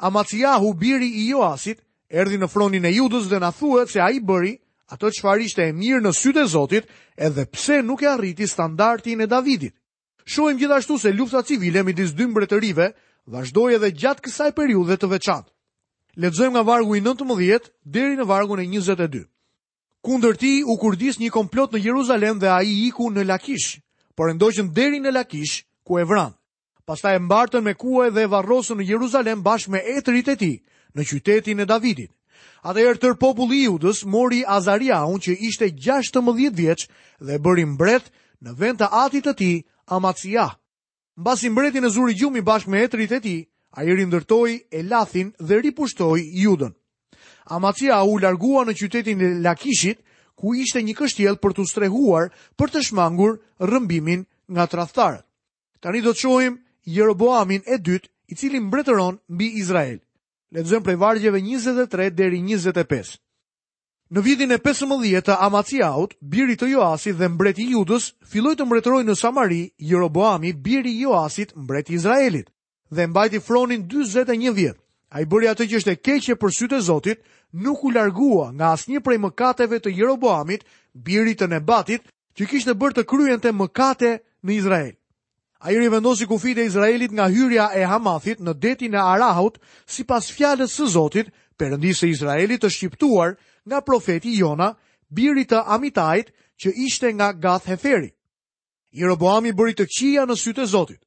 Amaciahu, 0.00 0.72
biri 0.80 1.06
i 1.20 1.26
Joasit, 1.28 1.82
erdi 2.10 2.38
në 2.40 2.48
fronin 2.48 2.84
e 2.88 2.92
judës 2.96 3.28
dhe 3.28 3.36
në 3.40 3.50
thuet 3.58 3.90
se 3.92 4.00
a 4.00 4.08
i 4.16 4.20
bëri 4.20 4.54
ato 4.90 5.10
që 5.12 5.20
farishte 5.22 5.66
e 5.68 5.74
mirë 5.76 6.00
në 6.02 6.12
sytë 6.16 6.44
e 6.44 6.48
Zotit 6.48 6.88
edhe 7.20 7.44
pse 7.52 7.82
nuk 7.84 8.00
e 8.02 8.08
arriti 8.08 8.46
standartin 8.48 9.20
e 9.22 9.26
Davidit. 9.28 9.74
Shohim 10.24 10.58
gjithashtu 10.58 10.96
se 10.98 11.12
lufta 11.12 11.42
civile 11.46 11.82
midis 11.86 12.14
dy 12.16 12.26
mbretërive 12.32 12.88
vazhdoi 13.30 13.76
edhe 13.76 13.92
gjatë 13.92 14.24
kësaj 14.24 14.50
periudhe 14.56 14.96
të 14.96 15.10
veçantë. 15.12 15.52
Lexojmë 16.20 16.56
nga 16.56 16.64
vargu 16.66 16.96
i 16.98 17.04
19 17.04 17.70
deri 17.96 18.16
në 18.18 18.26
vargun 18.26 18.60
e 18.60 18.66
22. 18.72 19.24
Kundër 20.02 20.36
tij 20.40 20.64
u 20.64 20.74
kurdis 20.80 21.20
një 21.20 21.30
komplot 21.30 21.76
në 21.76 21.84
Jeruzalem 21.84 22.40
dhe 22.40 22.48
ai 22.50 22.72
iku 22.88 23.10
në 23.12 23.26
Lakish, 23.28 23.76
por 24.16 24.32
ndoqën 24.32 24.72
deri 24.76 24.98
në 25.00 25.12
Lakish 25.14 25.60
ku 25.86 26.00
e 26.00 26.04
vran. 26.08 26.32
Pasta 26.86 27.12
e 27.14 27.18
mbartën 27.18 27.62
me 27.64 27.74
kuaj 27.76 28.10
dhe 28.16 28.24
varrosën 28.32 28.78
në 28.80 28.84
Jeruzalem 28.92 29.42
bashkë 29.44 29.70
me 29.72 29.80
etrit 29.98 30.28
e 30.32 30.36
tij 30.40 30.54
në 30.96 31.02
qytetin 31.08 31.60
e 31.62 31.66
Davidit. 31.68 32.10
Atëherë 32.64 32.96
rëtër 32.98 33.14
populli 33.20 33.58
i 33.64 33.68
Judës 33.68 34.02
mori 34.12 34.42
Azariaun 34.46 35.20
që 35.24 35.32
ishte 35.48 35.68
16 35.70 36.52
vjeç 36.60 36.82
dhe 37.20 37.38
bëri 37.40 37.64
mbret 37.74 38.10
në 38.44 38.50
vend 38.60 38.78
të 38.80 38.88
atit 39.04 39.24
të 39.28 39.32
tij 39.40 39.54
Amacia. 39.86 40.46
Mbasi 41.16 41.50
mbretin 41.50 41.84
e 41.84 41.90
zuri 41.92 42.14
gjumi 42.16 42.40
bashkë 42.40 42.70
me 42.70 42.80
etrit 42.84 43.12
e 43.12 43.20
tij, 43.20 43.40
ai 43.72 43.88
e 43.88 44.60
Elathin 44.80 45.32
dhe 45.40 45.60
ripushtoi 45.60 46.30
Judën. 46.32 46.74
Amatsia 47.44 48.04
u 48.04 48.18
largua 48.20 48.64
në 48.64 48.72
qytetin 48.72 49.20
e 49.20 49.40
Lakishit, 49.40 49.98
ku 50.36 50.54
ishte 50.54 50.82
një 50.82 50.94
kështjel 50.94 51.36
për 51.36 51.52
të 51.52 51.64
strehuar 51.66 52.30
për 52.56 52.68
të 52.70 52.80
shmangur 52.82 53.40
rëmbimin 53.58 54.24
nga 54.52 54.66
trathtarët. 54.66 55.24
Tani 55.80 56.00
do 56.00 56.12
të 56.12 56.20
shohim 56.20 56.56
Jeroboamin 56.86 57.64
e 57.66 57.76
dytë, 57.78 58.08
i 58.30 58.36
cili 58.38 58.60
mbretëron 58.62 59.18
mbi 59.28 59.48
Izrael. 59.60 59.98
Lexojmë 60.54 60.84
prej 60.86 60.96
vargjeve 60.98 61.40
23 61.42 62.10
deri 62.14 62.38
25. 62.44 63.16
Në 64.10 64.22
vitin 64.26 64.50
e 64.52 64.58
15 64.58 65.20
të 65.28 65.36
Amaciaut, 65.46 66.16
biri 66.20 66.56
të 66.58 66.68
Joasit 66.72 67.14
dhe 67.18 67.28
mbreti 67.30 67.68
Judës 67.70 68.08
filloi 68.26 68.56
të 68.58 68.66
mbretërojë 68.66 69.06
në 69.06 69.14
Samari, 69.18 69.60
Jeroboami, 69.78 70.52
biri 70.52 70.90
i 70.94 71.02
Joasit, 71.04 71.52
mbreti 71.56 71.94
i 71.94 71.96
Izraelit, 72.00 72.50
dhe 72.90 73.06
mbajti 73.06 73.38
fronin 73.40 73.86
41 73.88 74.50
vjet. 74.54 74.78
Ai 75.10 75.24
bëri 75.26 75.50
atë 75.50 75.66
që 75.70 75.76
ishte 75.80 75.94
keq 76.06 76.30
e 76.32 76.36
për 76.38 76.54
sytë 76.54 76.78
e 76.80 76.84
Zotit, 76.86 77.22
nuk 77.52 77.82
u 77.84 77.90
largua 77.90 78.50
nga 78.54 78.70
asnjë 78.76 79.02
prej 79.02 79.18
mëkateve 79.18 79.78
të 79.82 79.94
Jeroboamit, 79.98 80.64
birit 80.94 81.40
të 81.42 81.48
Nebatit, 81.50 82.06
që 82.34 82.46
kishte 82.50 82.74
bërë 82.78 83.00
të 83.00 83.06
kryente 83.10 83.50
mëkate 83.52 84.16
në 84.42 84.52
Izrael. 84.58 84.92
A 85.62 85.70
i 85.72 85.78
rivendosi 85.80 86.26
kufit 86.26 86.58
e 86.58 86.64
Izraelit 86.64 87.12
nga 87.12 87.26
hyrja 87.28 87.66
e 87.76 87.84
Hamathit 87.84 88.40
në 88.40 88.54
detin 88.64 88.94
e 88.96 89.00
Arahut, 89.00 89.58
si 89.86 90.04
pas 90.08 90.30
fjallet 90.32 90.70
së 90.72 90.86
Zotit, 90.88 91.26
përëndisë 91.60 92.06
e 92.06 92.10
Izraelit 92.14 92.62
të 92.64 92.70
shqiptuar 92.72 93.34
nga 93.68 93.82
profeti 93.84 94.38
Jona, 94.38 94.70
birit 95.12 95.52
të 95.52 95.60
Amitajt, 95.76 96.32
që 96.60 96.72
ishte 96.86 97.12
nga 97.12 97.28
Gath 97.36 97.68
Heferi. 97.68 98.08
I 98.96 99.04
roboami 99.04 99.52
bërit 99.52 99.82
të 99.82 99.86
qia 99.96 100.24
në 100.26 100.36
sytë 100.40 100.62
e 100.62 100.66
Zotit. 100.72 101.00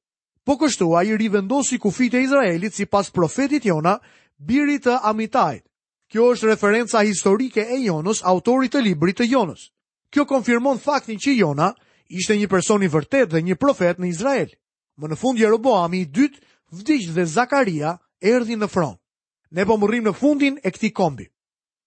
Po 0.45 0.53
kështu 0.61 0.85
a 0.97 1.01
i 1.07 1.17
rivendosi 1.17 1.79
kufit 1.81 2.13
e 2.13 2.21
Izraelit 2.27 2.73
si 2.77 2.85
pas 2.85 3.09
profetit 3.09 3.65
Jona, 3.65 3.97
birit 4.37 4.85
të 4.85 4.99
Amitajt. 5.01 5.65
Kjo 6.13 6.29
është 6.35 6.49
referenca 6.51 7.01
historike 7.01 7.65
e 7.73 7.79
Jonës, 7.87 8.21
autorit 8.21 8.75
të 8.75 8.83
libri 8.85 9.17
të 9.17 9.25
Jonës. 9.33 9.65
Kjo 10.13 10.25
konfirmon 10.29 10.77
faktin 10.77 11.17
që 11.17 11.33
Jona, 11.39 11.71
ishte 12.13 12.35
një 12.37 12.47
person 12.51 12.83
i 12.85 12.89
vërtet 12.93 13.31
dhe 13.33 13.41
një 13.41 13.55
profet 13.59 13.97
në 13.99 14.09
Izrael. 14.13 14.51
Më 15.01 15.09
në 15.11 15.17
fund 15.17 15.39
Jeroboami 15.41 16.03
i 16.03 16.09
dytë 16.13 16.43
vdiq 16.79 17.07
dhe 17.15 17.25
Zakaria 17.25 17.95
erdhi 18.21 18.57
në 18.57 18.69
front. 18.69 18.99
Ne 19.53 19.65
po 19.65 19.77
rrim 19.85 20.05
në 20.07 20.13
fundin 20.17 20.57
e 20.65 20.71
këti 20.73 20.91
kombi. 20.97 21.25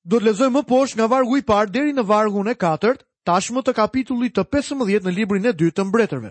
Do 0.06 0.18
të 0.20 0.28
lezoj 0.30 0.50
më 0.54 0.62
poshtë 0.70 0.98
nga 1.00 1.06
vargu 1.10 1.38
i 1.38 1.42
parë 1.46 1.70
deri 1.74 1.92
në 1.94 2.04
vargun 2.06 2.48
e 2.50 2.54
katërt, 2.54 3.02
tashmë 3.26 3.62
të 3.66 3.72
kapitullit 3.74 4.36
të 4.38 4.44
15 4.54 5.02
në 5.06 5.10
librin 5.14 5.46
e 5.46 5.52
dytë 5.54 5.78
të 5.80 5.84
mbretërve. 5.88 6.30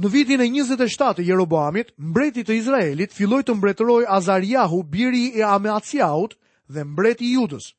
Në 0.00 0.08
vitin 0.12 0.40
e 0.40 0.46
27 0.46 1.24
Jeroboamit, 1.26 1.90
mbreti 1.98 2.44
të 2.46 2.54
Izraelit 2.60 3.12
filloj 3.12 3.42
të 3.42 3.56
mbretëroj 3.58 4.04
Azariahu, 4.06 4.82
biri 4.86 5.24
i 5.34 5.42
Ameatsiaut 5.42 6.36
dhe 6.70 6.84
mbreti 6.86 7.26
i 7.26 7.34
Judës. 7.34 7.72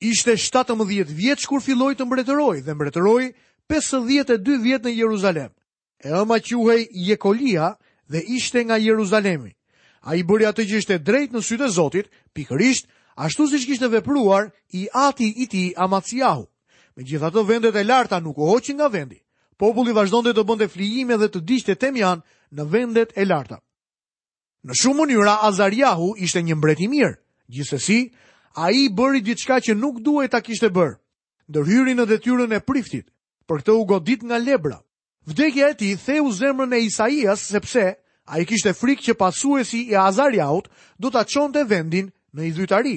Ishte 0.00 0.32
17 0.36 1.12
vjeç 1.16 1.44
kur 1.46 1.60
filloj 1.60 1.92
të 1.96 2.08
mbretëroj 2.08 2.64
dhe 2.64 2.72
mbretëroj 2.74 3.24
52 3.68 4.58
vjetë 4.62 4.86
në 4.88 4.94
Jeruzalem. 4.94 5.50
E 5.98 6.12
ëma 6.14 6.36
quhej 6.40 6.86
Jekolia 6.92 7.72
dhe 8.08 8.20
ishte 8.36 8.62
nga 8.64 8.76
Jeruzalemi. 8.78 9.52
A 10.06 10.14
i 10.14 10.22
bëri 10.22 10.46
atë 10.46 10.66
gjishte 10.68 10.98
drejt 11.02 11.32
në 11.34 11.40
sytë 11.42 11.66
e 11.66 11.72
Zotit, 11.74 12.10
pikërisht, 12.32 12.86
ashtu 13.16 13.46
si 13.48 13.58
që 13.78 13.88
vepruar 13.90 14.50
i 14.72 14.86
ati 14.92 15.32
i 15.42 15.46
ti 15.46 15.72
Amatsiahu. 15.76 16.46
Me 16.96 17.02
gjitha 17.02 17.30
të 17.30 17.42
vendet 17.48 17.74
e 17.76 17.84
larta 17.84 18.20
nuk 18.20 18.38
u 18.38 18.46
hoqin 18.46 18.76
nga 18.76 18.86
vendi. 18.88 19.18
Populli 19.58 19.92
dhe 19.92 20.32
të 20.34 20.44
bënde 20.46 20.68
flijime 20.68 21.16
dhe 21.16 21.28
të 21.28 21.40
dishte 21.40 21.74
temjan 21.74 22.22
në 22.54 22.62
vendet 22.70 23.12
e 23.16 23.24
larta. 23.24 23.58
Në 24.64 24.74
shumë 24.74 25.00
mënyra, 25.06 25.38
Azariahu 25.42 26.14
ishte 26.18 26.42
një 26.42 26.54
mbreti 26.54 26.86
mirë. 26.88 27.16
Gjithsesi, 27.48 28.10
a 28.54 28.70
i 28.70 28.88
bëri 28.88 29.20
diçka 29.22 29.58
që 29.60 29.74
nuk 29.74 29.98
duhet 30.00 30.30
ta 30.30 30.40
kishte 30.40 30.68
bërë. 30.70 30.98
Ndërhyri 31.48 31.92
në 31.94 32.04
detyrën 32.08 32.52
e 32.52 32.60
priftit, 32.60 33.06
për 33.48 33.60
këtë 33.62 33.74
u 33.80 33.84
godit 33.90 34.22
nga 34.26 34.38
lebra. 34.42 34.78
Vdekja 35.26 35.70
e 35.72 35.78
tij 35.78 35.96
theu 36.04 36.30
zemrën 36.32 36.72
e 36.74 36.80
Isaias 36.86 37.42
sepse 37.50 37.86
ai 38.26 38.44
kishte 38.46 38.72
frikë 38.74 39.04
që 39.10 39.14
pasuesi 39.18 39.84
i 39.90 39.96
Azariaut 39.98 40.68
do 40.98 41.10
ta 41.10 41.24
çonte 41.24 41.62
vendin 41.70 42.10
në 42.34 42.46
idhytari. 42.50 42.96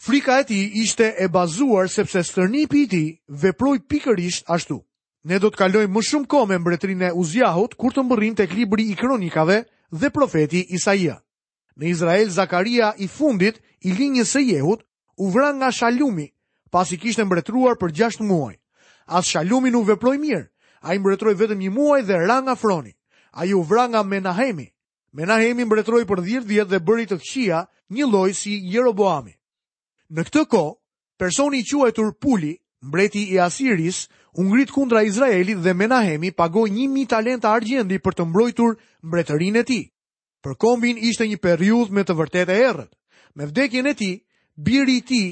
Frika 0.00 0.38
e 0.40 0.44
tij 0.48 0.70
ishte 0.84 1.08
e 1.18 1.26
bazuar 1.28 1.88
sepse 1.92 2.22
stërnipi 2.24 2.82
i 2.82 2.86
tij 2.88 3.08
veproi 3.28 3.78
pikërisht 3.88 4.44
ashtu. 4.48 4.80
Ne 5.28 5.38
do 5.38 5.48
të 5.52 5.56
kalojmë 5.60 5.94
më 5.94 6.02
shumë 6.02 6.26
kohë 6.26 6.58
me 6.58 7.06
e 7.08 7.12
Uzjahut 7.14 7.74
kur 7.74 7.92
të 7.92 8.02
mbërrim 8.02 8.34
tek 8.34 8.52
libri 8.54 8.90
i 8.90 8.96
kronikave 8.96 9.64
dhe 9.92 10.08
profeti 10.10 10.64
Isaia. 10.72 11.20
Në 11.76 11.84
Izrael 11.88 12.28
Zakaria 12.30 12.94
i 12.98 13.06
fundit 13.08 13.60
i 13.80 13.90
linjës 13.92 14.32
së 14.36 14.40
Jehut 14.40 14.82
u 15.16 15.30
vran 15.30 15.56
nga 15.56 15.70
Shalumi 15.72 16.28
pasi 16.70 16.96
kishte 16.98 17.24
mbretruar 17.24 17.76
për 17.80 17.92
6 17.92 18.20
muaj. 18.20 18.56
As 19.06 19.26
shalumi 19.26 19.70
nuk 19.70 19.86
veproj 19.88 20.16
mirë, 20.20 20.46
a 20.82 20.94
i 20.94 20.98
mbretroj 20.98 21.34
vetëm 21.38 21.58
një 21.64 21.70
muaj 21.70 22.02
dhe 22.06 22.18
ranga 22.26 22.54
froni, 22.54 22.92
a 23.32 23.44
ju 23.46 23.62
vranga 23.62 24.02
Menahemi. 24.02 24.68
Menahemi 25.12 25.64
mbretroj 25.64 26.04
për 26.08 26.22
dhjetë 26.24 26.46
dhjetë 26.48 26.70
dhe 26.70 26.80
bëri 26.80 27.06
të 27.10 27.18
këshia 27.20 27.64
një 27.92 28.06
loj 28.10 28.32
si 28.34 28.58
Jeroboami. 28.72 29.34
Në 30.12 30.22
këtë 30.28 30.44
ko, 30.52 30.62
personi 31.18 31.62
i 31.62 31.64
quajtur 31.68 32.12
Puli, 32.20 32.54
mbreti 32.82 33.26
i 33.34 33.38
Asiris, 33.40 34.06
ungrit 34.34 34.72
kundra 34.74 35.02
Izraelit 35.04 35.60
dhe 35.62 35.74
Menahemi 35.74 36.30
pagoj 36.32 36.66
një 36.70 36.88
mi 36.90 37.06
talenta 37.06 37.52
argjendi 37.52 37.98
për 37.98 38.14
të 38.18 38.28
mbrojtur 38.30 38.76
mbretërin 39.02 39.58
e 39.60 39.64
ti. 39.64 39.80
Për 40.42 40.56
kombin 40.58 40.98
ishte 40.98 41.28
një 41.28 41.38
periud 41.38 41.92
me 41.94 42.02
të 42.04 42.16
vërtet 42.18 42.48
e 42.50 42.56
erët. 42.70 42.90
Me 43.36 43.46
vdekjen 43.46 43.86
e 43.86 43.94
ti, 43.94 44.12
biri 44.56 44.98
ti, 45.06 45.22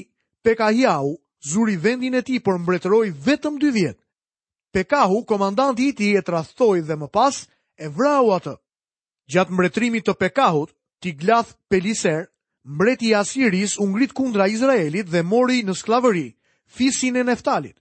Pekahjau, 0.41 1.20
zuri 1.43 1.77
vendin 1.83 2.13
e 2.15 2.21
ti, 2.21 2.39
por 2.39 2.57
mbretëroj 2.61 3.09
vetëm 3.25 3.55
dy 3.61 3.69
vjetë. 3.73 3.99
Pekahu, 4.71 5.23
komandanti 5.27 5.89
i 5.91 5.95
ti 5.97 6.11
e 6.15 6.21
trathoj 6.21 6.81
dhe 6.87 6.95
më 6.95 7.07
pas, 7.11 7.41
e 7.77 7.87
vrau 7.89 8.31
atë. 8.37 8.53
Gjatë 9.31 9.51
mbretrimit 9.57 10.05
të 10.07 10.13
Pekahut, 10.21 10.71
Tiglath 11.01 11.55
Peliser, 11.69 12.27
mbreti 12.63 13.09
i 13.11 13.15
Asiris 13.17 13.75
u 13.81 13.87
ngrit 13.89 14.13
kundra 14.13 14.47
Izraelit 14.47 15.09
dhe 15.09 15.21
mori 15.25 15.63
në 15.65 15.73
sklavëri, 15.75 16.27
fisin 16.77 17.17
e 17.17 17.23
Neftalit. 17.23 17.77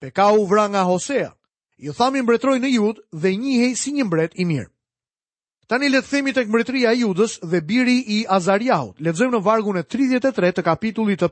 Pekahu 0.00 0.46
vra 0.48 0.68
nga 0.70 0.86
Hosea. 0.88 1.32
Ju 1.76 1.92
thami 1.96 2.22
mbretroj 2.22 2.58
në 2.60 2.68
Jud 2.76 3.00
dhe 3.12 3.34
njihej 3.36 3.74
si 3.76 3.92
një 3.92 4.04
mbret 4.04 4.32
i 4.40 4.44
mirë. 4.44 4.68
Tani 5.68 5.88
le 5.88 6.00
të 6.02 6.10
themi 6.10 6.32
tek 6.34 6.48
mbretëria 6.50 6.90
e 6.92 7.00
Judës 7.04 7.38
dhe 7.46 7.60
biri 7.62 7.98
i 8.16 8.24
Azariahut. 8.28 8.96
Lexojmë 9.00 9.34
në 9.36 9.40
vargun 9.46 9.78
e 9.78 9.84
33 9.86 10.50
të 10.56 10.62
kapitullit 10.66 11.20
të 11.22 11.28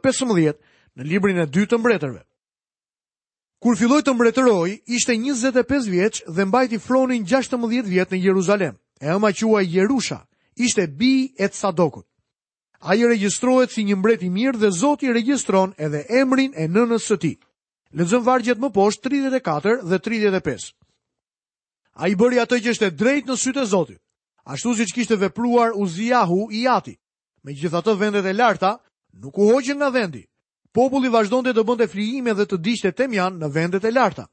në 0.98 1.04
librin 1.06 1.38
e 1.38 1.44
dy 1.46 1.62
të 1.70 1.78
mbretërve. 1.78 2.20
Kur 3.62 3.76
filloj 3.78 4.00
të 4.06 4.12
mbretëroj, 4.14 4.78
ishte 4.86 5.14
25 5.18 5.88
vjeq 5.90 6.18
dhe 6.34 6.44
mbajti 6.46 6.78
fronin 6.82 7.24
16 7.26 7.86
vjet 7.90 8.10
në 8.12 8.18
Jeruzalem, 8.22 8.76
e 9.00 9.10
oma 9.14 9.32
qua 9.34 9.62
Jerusha, 9.62 10.18
ishte 10.54 10.86
bi 10.86 11.32
e 11.38 11.46
të 11.48 11.54
sadokut. 11.56 12.06
A 12.80 12.94
i 12.94 13.02
registrohet 13.06 13.70
si 13.74 13.82
një 13.84 13.96
mbret 13.98 14.22
i 14.22 14.30
mirë 14.30 14.58
dhe 14.58 14.70
Zoti 14.70 15.10
registron 15.12 15.74
edhe 15.78 16.04
emrin 16.20 16.54
e 16.56 16.68
nënës 16.68 17.06
së 17.08 17.16
ti. 17.18 17.34
lëzën 17.94 18.22
vargjet 18.24 18.58
më 18.60 18.68
poshtë 18.70 19.08
34 19.10 19.80
dhe 19.88 19.98
35. 20.04 20.72
A 21.96 22.08
i 22.08 22.14
bëri 22.20 22.36
atë 22.42 22.58
që 22.60 22.70
ishte 22.74 22.90
drejt 22.90 23.26
në 23.26 23.36
sytë 23.36 23.62
e 23.62 23.66
Zotit, 23.66 24.00
ashtu 24.44 24.74
si 24.76 24.82
që 24.84 24.94
kishte 24.94 25.16
vepruar 25.16 25.70
u 25.74 25.86
zijahu 25.86 26.50
i 26.52 26.68
ati. 26.68 26.94
Me 27.42 27.52
gjitha 27.56 27.80
të 27.82 27.94
vendet 27.98 28.26
e 28.28 28.32
larta, 28.36 28.74
nuk 29.16 29.38
u 29.40 29.46
hoqën 29.50 29.74
nga 29.80 29.88
vendi, 29.88 30.20
populli 30.78 31.10
vazhdon 31.10 31.42
të 31.48 31.64
bënde 31.66 31.86
flijime 31.90 32.32
dhe 32.38 32.44
të 32.46 32.56
dishte 32.62 32.90
Temjan 32.94 33.38
në 33.40 33.48
vendet 33.50 33.84
e 33.84 33.90
larta. 33.90 34.28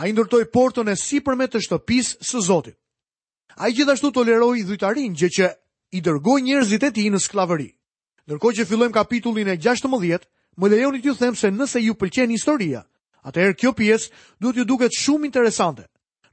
A 0.00 0.06
i 0.08 0.12
ndërtoj 0.14 0.46
portën 0.52 0.88
e 0.88 0.94
si 0.96 1.20
përme 1.20 1.44
të 1.50 1.60
shtëpis 1.60 2.14
së 2.24 2.40
Zotit. 2.46 2.76
A 3.60 3.68
i 3.68 3.74
gjithashtu 3.76 4.08
toleroj 4.16 4.54
i 4.60 4.64
dhujtarin 4.64 5.12
gjë 5.18 5.28
që 5.36 5.48
i 5.98 6.00
dërgoj 6.00 6.40
njerëzit 6.46 6.86
e 6.86 6.90
ti 6.94 7.04
në 7.12 7.18
sklavëri. 7.20 7.68
Nërko 8.30 8.52
që 8.56 8.64
fillojmë 8.70 8.94
kapitullin 8.96 9.48
e 9.52 9.56
16, 9.60 10.24
më 10.56 10.68
lejoni 10.72 11.00
t'ju 11.02 11.14
them 11.20 11.36
se 11.36 11.50
nëse 11.52 11.80
ju 11.84 11.92
pëlqen 12.00 12.32
historia, 12.32 12.80
atëherë 13.26 13.58
kjo 13.60 13.72
pjesë 13.76 14.08
duhet 14.40 14.56
ju 14.56 14.64
duket 14.64 14.96
shumë 15.02 15.26
interesante. 15.28 15.84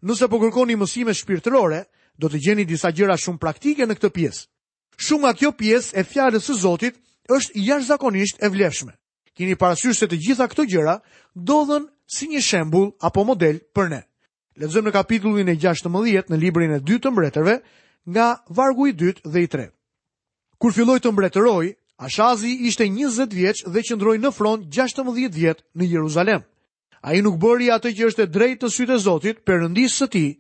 Nëse 0.08 0.30
po 0.32 0.40
kërkoni 0.46 0.78
mësime 0.80 1.12
shpirtërore, 1.14 1.82
do 2.16 2.30
të 2.32 2.40
gjeni 2.46 2.64
disa 2.66 2.92
gjëra 2.96 3.18
shumë 3.20 3.42
praktike 3.42 3.84
në 3.86 4.00
këtë 4.00 4.14
pjesë. 4.16 4.48
Shumë 4.96 5.24
nga 5.26 5.34
kjo 5.42 5.52
pjesë 5.60 5.98
e 6.00 6.04
fjalës 6.08 6.46
së 6.48 6.56
Zotit 6.64 6.96
është 7.28 7.66
jashtëzakonisht 7.68 8.40
e 8.40 8.48
vlefshme. 8.54 8.96
Keni 9.38 9.56
parasysh 9.60 10.00
se 10.02 10.08
të 10.10 10.18
gjitha 10.26 10.48
këto 10.50 10.64
gjëra 10.66 10.98
ndodhen 11.38 11.84
si 12.10 12.26
një 12.32 12.42
shembull 12.42 12.90
apo 13.06 13.22
model 13.28 13.60
për 13.76 13.90
ne. 13.94 14.00
Lexojmë 14.58 14.90
në 14.90 14.94
kapitullin 14.96 15.50
e 15.50 15.56
16 15.62 16.32
në 16.34 16.38
librin 16.42 16.74
e 16.74 16.80
dytë 16.82 17.04
të 17.06 17.12
mbretërve 17.14 17.58
nga 18.16 18.30
vargu 18.60 18.88
i 18.90 18.94
dytë 18.98 19.30
dhe 19.30 19.44
i 19.44 19.48
tretë. 19.52 19.74
Kur 20.58 20.74
filloi 20.74 20.98
të 21.00 21.12
mbretëroi, 21.14 21.68
Ashazi 22.02 22.56
ishte 22.70 22.86
20 22.90 23.34
vjeç 23.34 23.62
dhe 23.74 23.82
qëndroi 23.86 24.18
në 24.22 24.32
front 24.34 24.66
16 24.74 25.30
vjet 25.38 25.62
në 25.78 25.86
Jeruzalem. 25.92 26.42
Ai 27.06 27.22
nuk 27.22 27.38
bëri 27.42 27.70
atë 27.74 27.92
që 27.98 28.08
është 28.10 28.24
e 28.26 28.32
drejtë 28.34 28.62
të 28.64 28.70
sytë 28.74 28.94
e 28.94 29.00
Zotit, 29.06 29.38
Perëndisë 29.46 29.96
së 30.02 30.08
tij, 30.16 30.32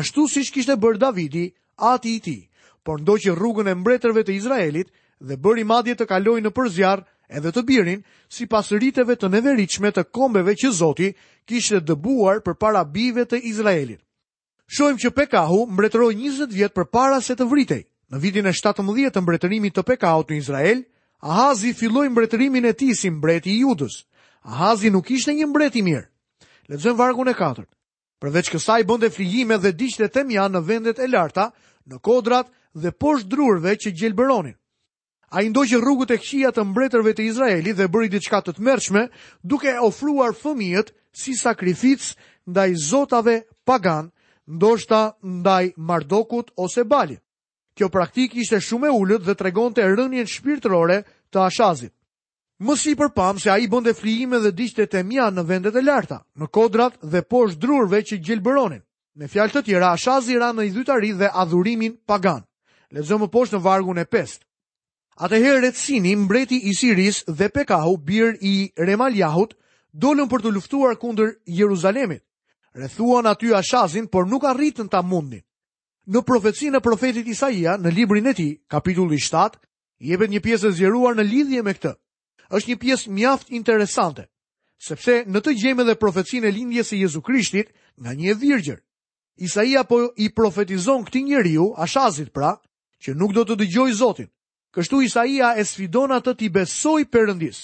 ashtu 0.00 0.24
siç 0.32 0.50
kishte 0.52 0.72
bërë 0.80 0.98
Davidi, 1.02 1.46
ati 1.76 2.14
i 2.16 2.20
tij, 2.24 2.42
por 2.84 3.02
ndoqi 3.04 3.32
rrugën 3.36 3.68
e 3.68 3.74
mbretërve 3.80 4.24
të 4.24 4.32
Izraelit 4.36 4.88
dhe 5.20 5.36
bëri 5.36 5.64
madje 5.68 5.94
të 5.96 6.06
kalojnë 6.10 6.48
në 6.48 6.52
përzjarr 6.56 7.04
edhe 7.28 7.50
të 7.52 7.62
birin 7.66 8.02
si 8.30 8.46
pas 8.46 8.68
rriteve 8.72 9.16
të 9.18 9.30
neveriqme 9.32 9.90
të 9.94 10.06
kombeve 10.14 10.54
që 10.58 10.70
Zoti 10.78 11.12
kishtë 11.48 11.80
dëbuar 11.88 12.42
për 12.46 12.54
para 12.58 12.84
bive 12.84 13.24
të 13.24 13.40
Izraelit. 13.42 14.00
Shojmë 14.66 14.98
që 14.98 15.14
Pekahu 15.14 15.66
mbretëroj 15.70 16.12
20 16.18 16.50
vjetë 16.54 16.74
për 16.74 16.88
para 16.90 17.20
se 17.22 17.36
të 17.38 17.46
vritej. 17.46 17.84
Në 18.10 18.18
vitin 18.22 18.46
e 18.46 18.52
17 18.54 19.10
të 19.14 19.20
mbretërimit 19.22 19.74
të 19.76 19.82
Pekahu 19.82 20.24
të 20.26 20.36
Izrael, 20.38 20.82
Ahazi 21.26 21.72
filloj 21.74 22.06
mbretërimin 22.12 22.66
e 22.68 22.72
ti 22.76 22.90
si 22.94 23.10
mbreti 23.10 23.50
i 23.54 23.60
judës. 23.64 24.02
Ahazi 24.44 24.90
nuk 24.92 25.08
ishte 25.10 25.32
një 25.34 25.46
mbreti 25.48 25.82
mirë. 25.82 26.04
Ledzojmë 26.70 26.98
vargun 26.98 27.28
e 27.28 27.34
4. 27.34 27.64
Përveç 28.20 28.50
kësaj 28.52 28.84
bënde 28.86 29.10
flijime 29.10 29.56
dhe 29.58 29.72
dishte 29.74 30.08
temja 30.12 30.44
në 30.48 30.60
vendet 30.68 30.98
e 31.02 31.08
larta, 31.08 31.48
në 31.88 31.98
kodrat 31.98 32.50
dhe 32.74 32.92
poshtë 32.92 33.28
drurve 33.32 33.74
që 33.80 33.94
gjelberonin. 33.98 34.54
A 35.30 35.42
i 35.42 35.50
ndoqë 35.50 35.80
rrugët 35.82 36.12
e 36.14 36.18
këqia 36.22 36.52
të 36.54 36.62
mbretërve 36.70 37.12
të 37.18 37.24
Izraeli 37.26 37.72
dhe 37.74 37.88
bëri 37.90 38.10
diçka 38.12 38.38
të 38.46 38.52
të 38.56 38.62
mërshme, 38.62 39.00
duke 39.42 39.72
ofruar 39.82 40.36
fëmijët 40.38 40.92
si 41.18 41.34
sakrific 41.34 42.12
ndaj 42.46 42.74
zotave 42.90 43.36
pagan, 43.66 44.12
ndoshta 44.46 45.00
ndaj 45.26 45.72
mardokut 45.76 46.52
ose 46.56 46.84
balit. 46.86 47.18
Kjo 47.76 47.90
praktik 47.92 48.38
ishte 48.38 48.60
shumë 48.62 48.88
e 48.88 48.94
ullët 49.02 49.26
dhe 49.26 49.34
tregon 49.36 49.74
të 49.74 49.84
rënjën 49.98 50.28
shpirtërore 50.30 51.00
të 51.34 51.40
ashazit. 51.44 51.90
Mësi 52.64 52.94
për 52.96 53.10
pamë 53.18 53.42
se 53.42 53.50
a 53.52 53.58
i 53.60 53.66
bënde 53.68 53.92
flijime 53.98 54.38
dhe 54.40 54.52
dishte 54.56 54.86
të 54.88 55.02
mja 55.10 55.26
në 55.34 55.42
vendet 55.50 55.76
e 55.76 55.82
larta, 55.84 56.22
në 56.38 56.46
kodrat 56.54 56.94
dhe 57.02 57.20
poshtë 57.26 57.60
drurve 57.66 58.00
që 58.08 58.16
gjilbëronin. 58.24 58.80
Me 59.18 59.28
fjalë 59.28 59.56
të 59.58 59.64
tjera, 59.66 59.90
ashazi 59.98 60.38
ra 60.40 60.54
në 60.54 60.70
i 60.70 60.72
dhytari 60.72 61.10
dhe 61.20 61.28
adhurimin 61.42 61.98
pagan. 62.08 62.46
Lezëmë 62.96 63.28
poshtë 63.34 63.58
në 63.58 63.64
vargun 63.66 64.00
e 64.00 64.08
pestë. 64.08 64.45
Atëherë 65.16 65.60
Retsini, 65.64 66.10
mbreti 66.12 66.58
i 66.68 66.74
Siris 66.76 67.22
dhe 67.24 67.48
Pekahu, 67.48 67.94
bir 68.04 68.34
i 68.44 68.54
Remaljahut, 68.76 69.54
dolën 69.96 70.28
për 70.28 70.42
të 70.44 70.50
luftuar 70.52 70.98
kundër 71.00 71.30
Jeruzalemit. 71.48 72.20
Rethuan 72.76 73.26
aty 73.26 73.54
Ashazin, 73.56 74.10
por 74.12 74.26
nuk 74.28 74.44
arritën 74.44 74.90
ta 74.92 75.00
mundin. 75.00 75.40
Në 76.06 76.20
profetësi 76.20 76.68
në 76.70 76.82
profetit 76.84 77.26
Isaia, 77.32 77.78
në 77.80 77.94
librin 77.96 78.28
e 78.28 78.34
ti, 78.36 78.46
kapitulli 78.68 79.16
7, 79.16 79.56
jebet 80.04 80.30
një 80.30 80.42
pjesë 80.44 80.68
e 80.68 80.76
zjeruar 80.82 81.16
në 81.16 81.22
lidhje 81.30 81.62
me 81.64 81.72
këtë. 81.74 81.94
është 82.56 82.68
një 82.70 82.76
pjesë 82.84 83.10
mjaft 83.10 83.50
interesante, 83.50 84.24
sepse 84.88 85.24
në 85.26 85.38
të 85.42 85.50
gjeme 85.60 85.82
dhe 85.84 85.96
profetësi 85.96 86.40
në 86.44 86.52
lindje 86.54 86.84
se 86.84 86.96
Jezu 87.00 87.20
Krishtit 87.22 87.72
nga 88.00 88.12
një 88.14 88.34
virgjër. 88.38 88.78
Isaia 89.48 89.82
po 89.84 90.12
i 90.16 90.28
profetizon 90.30 91.04
këti 91.04 91.22
njeriu, 91.24 91.72
Ashazit 91.76 92.28
pra, 92.36 92.60
që 93.02 93.14
nuk 93.16 93.32
do 93.34 93.42
të 93.44 93.56
dëgjoj 93.60 93.92
Zotin. 93.96 94.28
Kështu 94.76 94.98
Isaia 95.08 95.54
e 95.56 95.64
sfidon 95.64 96.12
atë 96.18 96.32
t'i 96.36 96.48
besoj 96.52 96.98
përëndis. 97.08 97.62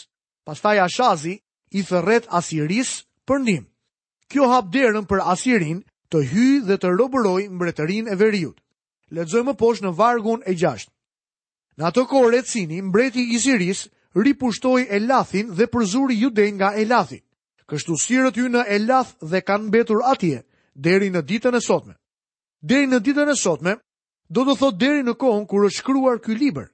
Pastaj 0.48 0.78
Ashazi 0.86 1.34
i 1.76 1.82
thërret 1.84 2.24
Asiris 2.38 2.94
për 3.28 3.38
ndim. 3.44 3.64
Kjo 4.32 4.48
hap 4.48 4.70
derën 4.72 5.04
për 5.10 5.20
Asirin 5.32 5.82
të 6.08 6.22
hyjë 6.30 6.62
dhe 6.70 6.78
të 6.80 6.94
robëroj 6.96 7.42
mbretërin 7.52 8.08
e 8.08 8.16
veriut. 8.16 8.56
Ledzoj 9.12 9.42
më 9.44 9.54
posh 9.60 9.84
në 9.84 9.92
vargun 9.98 10.40
e 10.48 10.56
gjasht. 10.56 10.88
Në 11.76 11.84
atë 11.92 12.06
kohë 12.08 12.30
recini, 12.32 12.80
mbreti 12.88 13.26
i 13.36 13.38
Siris 13.40 13.84
ripushtoj 14.16 14.80
e 14.88 14.98
lathin 15.04 15.52
dhe 15.56 15.68
përzuri 15.68 16.16
juden 16.22 16.54
nga 16.56 16.72
e 16.80 16.88
Kështu 17.72 17.92
sirët 17.96 18.36
ju 18.36 18.48
në 18.52 18.62
e 18.68 18.76
lath 18.78 19.14
dhe 19.30 19.40
kanë 19.48 19.70
betur 19.70 20.02
atje, 20.04 20.42
deri 20.74 21.08
në 21.10 21.22
ditën 21.28 21.54
e 21.56 21.60
sotme. 21.60 21.94
Deri 22.62 22.86
në 22.86 22.98
ditën 23.00 23.28
e 23.32 23.36
sotme, 23.38 23.76
do 24.28 24.40
të 24.44 24.56
thot 24.60 24.80
deri 24.80 25.02
në 25.06 25.14
kohën 25.20 25.46
kur 25.48 25.64
është 25.66 25.78
shkruar 25.78 26.18
ky 26.20 26.34
liber, 26.36 26.66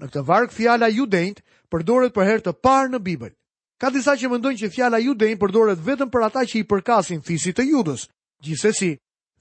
Në 0.00 0.08
këtë 0.10 0.22
varg 0.28 0.50
fjala 0.52 0.88
judejt 0.92 1.38
përdoret 1.72 2.12
për 2.16 2.26
herë 2.30 2.42
të 2.46 2.52
parë 2.66 2.90
në 2.94 2.98
Bibël. 3.04 3.30
Ka 3.80 3.88
disa 3.92 4.14
që 4.16 4.28
mendojnë 4.32 4.58
që 4.62 4.70
fjala 4.74 5.00
judejt 5.04 5.40
përdoret 5.40 5.80
vetëm 5.84 6.10
për 6.12 6.26
ata 6.28 6.42
që 6.48 6.60
i 6.60 6.64
përkasin 6.72 7.22
fisit 7.24 7.56
të 7.58 7.64
Judës. 7.70 8.04
Gjithsesi, 8.44 8.90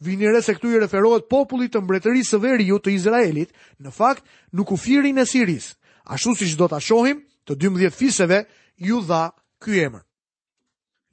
vini 0.08 0.32
re 0.32 0.42
se 0.44 0.56
këtu 0.56 0.72
i 0.74 0.80
referohet 0.84 1.28
popullit 1.32 1.74
të 1.76 1.82
mbretërisë 1.84 2.32
së 2.34 2.40
veriut 2.46 2.84
të 2.86 2.94
Izraelit, 2.98 3.52
në 3.84 3.92
fakt 3.96 4.24
nuk 4.60 4.72
u 4.76 4.80
firin 4.86 5.20
e 5.20 5.26
Siris. 5.28 5.70
Ashtu 6.16 6.36
siç 6.42 6.56
do 6.60 6.68
ta 6.72 6.80
shohim, 6.84 7.22
të 7.48 7.58
12 7.66 7.92
fiseve 8.00 8.42
ju 8.90 9.00
dha 9.08 9.24
ky 9.64 9.80
emër. 9.90 10.04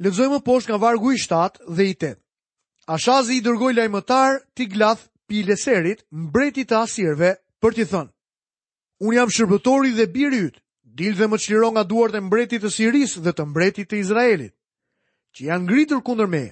Lexojmë 0.02 0.42
poshtë 0.46 0.70
nga 0.72 0.82
vargu 0.82 1.12
i 1.14 1.18
7 1.26 1.62
dhe 1.78 1.88
i 1.90 1.94
8. 1.98 2.14
Ashazi 2.98 3.36
i 3.38 3.42
dërgoi 3.46 3.74
lajmëtar 3.76 4.40
Tiglath 4.58 5.08
Pileserit, 5.30 6.02
mbretit 6.24 6.70
të 6.70 6.80
Asirve, 6.82 7.34
për 7.62 7.76
t'i 7.78 7.84
thënë: 7.92 8.10
unë 9.02 9.18
jam 9.18 9.30
shërbëtori 9.34 9.92
dhe 9.98 10.06
biri 10.14 10.40
ytë, 10.48 10.60
dilë 11.00 11.18
dhe 11.18 11.26
më 11.32 11.38
qliro 11.44 11.70
nga 11.74 11.82
duart 11.90 12.14
e 12.14 12.20
mbretit 12.22 12.62
të 12.62 12.70
Siris 12.70 13.16
dhe 13.24 13.32
të 13.34 13.46
mbretit 13.50 13.88
të 13.90 13.98
Izraelit, 14.02 14.54
që 15.34 15.48
janë 15.50 15.64
ngritur 15.66 16.02
kundër 16.06 16.30
me. 16.30 16.44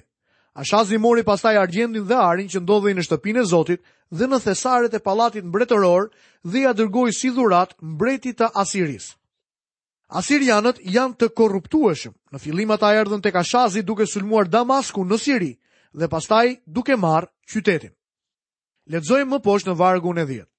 Ashazi 0.59 0.97
mori 0.99 1.23
pastaj 1.23 1.55
argjendin 1.55 2.03
dhe 2.09 2.17
arin 2.19 2.49
që 2.51 2.59
ndodhej 2.59 2.95
në 2.97 3.05
shtëpinë 3.07 3.39
e 3.39 3.47
Zotit 3.47 3.81
dhe 4.11 4.27
në 4.27 4.41
thesaret 4.43 4.93
e 4.93 4.99
pallatit 4.99 5.47
mbretëror 5.47 6.09
dhe 6.51 6.65
ja 6.65 6.73
dërgoi 6.75 7.13
si 7.15 7.29
dhurat 7.31 7.71
mbretit 7.93 8.41
të 8.41 8.49
Asiris. 8.59 9.13
Asirianët 10.11 10.81
janë 10.83 11.15
të 11.15 11.31
korruptueshëm. 11.39 12.11
Në 12.35 12.39
fillim 12.43 12.71
ata 12.75 12.89
erdhën 12.99 13.23
tek 13.23 13.35
Ashazi 13.39 13.79
duke 13.87 14.03
sulmuar 14.11 14.51
Damaskun 14.51 15.07
në 15.07 15.17
Siri 15.23 15.53
dhe 15.95 16.11
pastaj 16.11 16.57
duke 16.67 16.99
marë 16.99 17.31
qytetin. 17.47 17.95
Lexojmë 18.91 19.31
më 19.37 19.39
poshtë 19.45 19.71
në 19.71 19.77
vargun 19.79 20.19
e 20.19 20.25
10. 20.27 20.50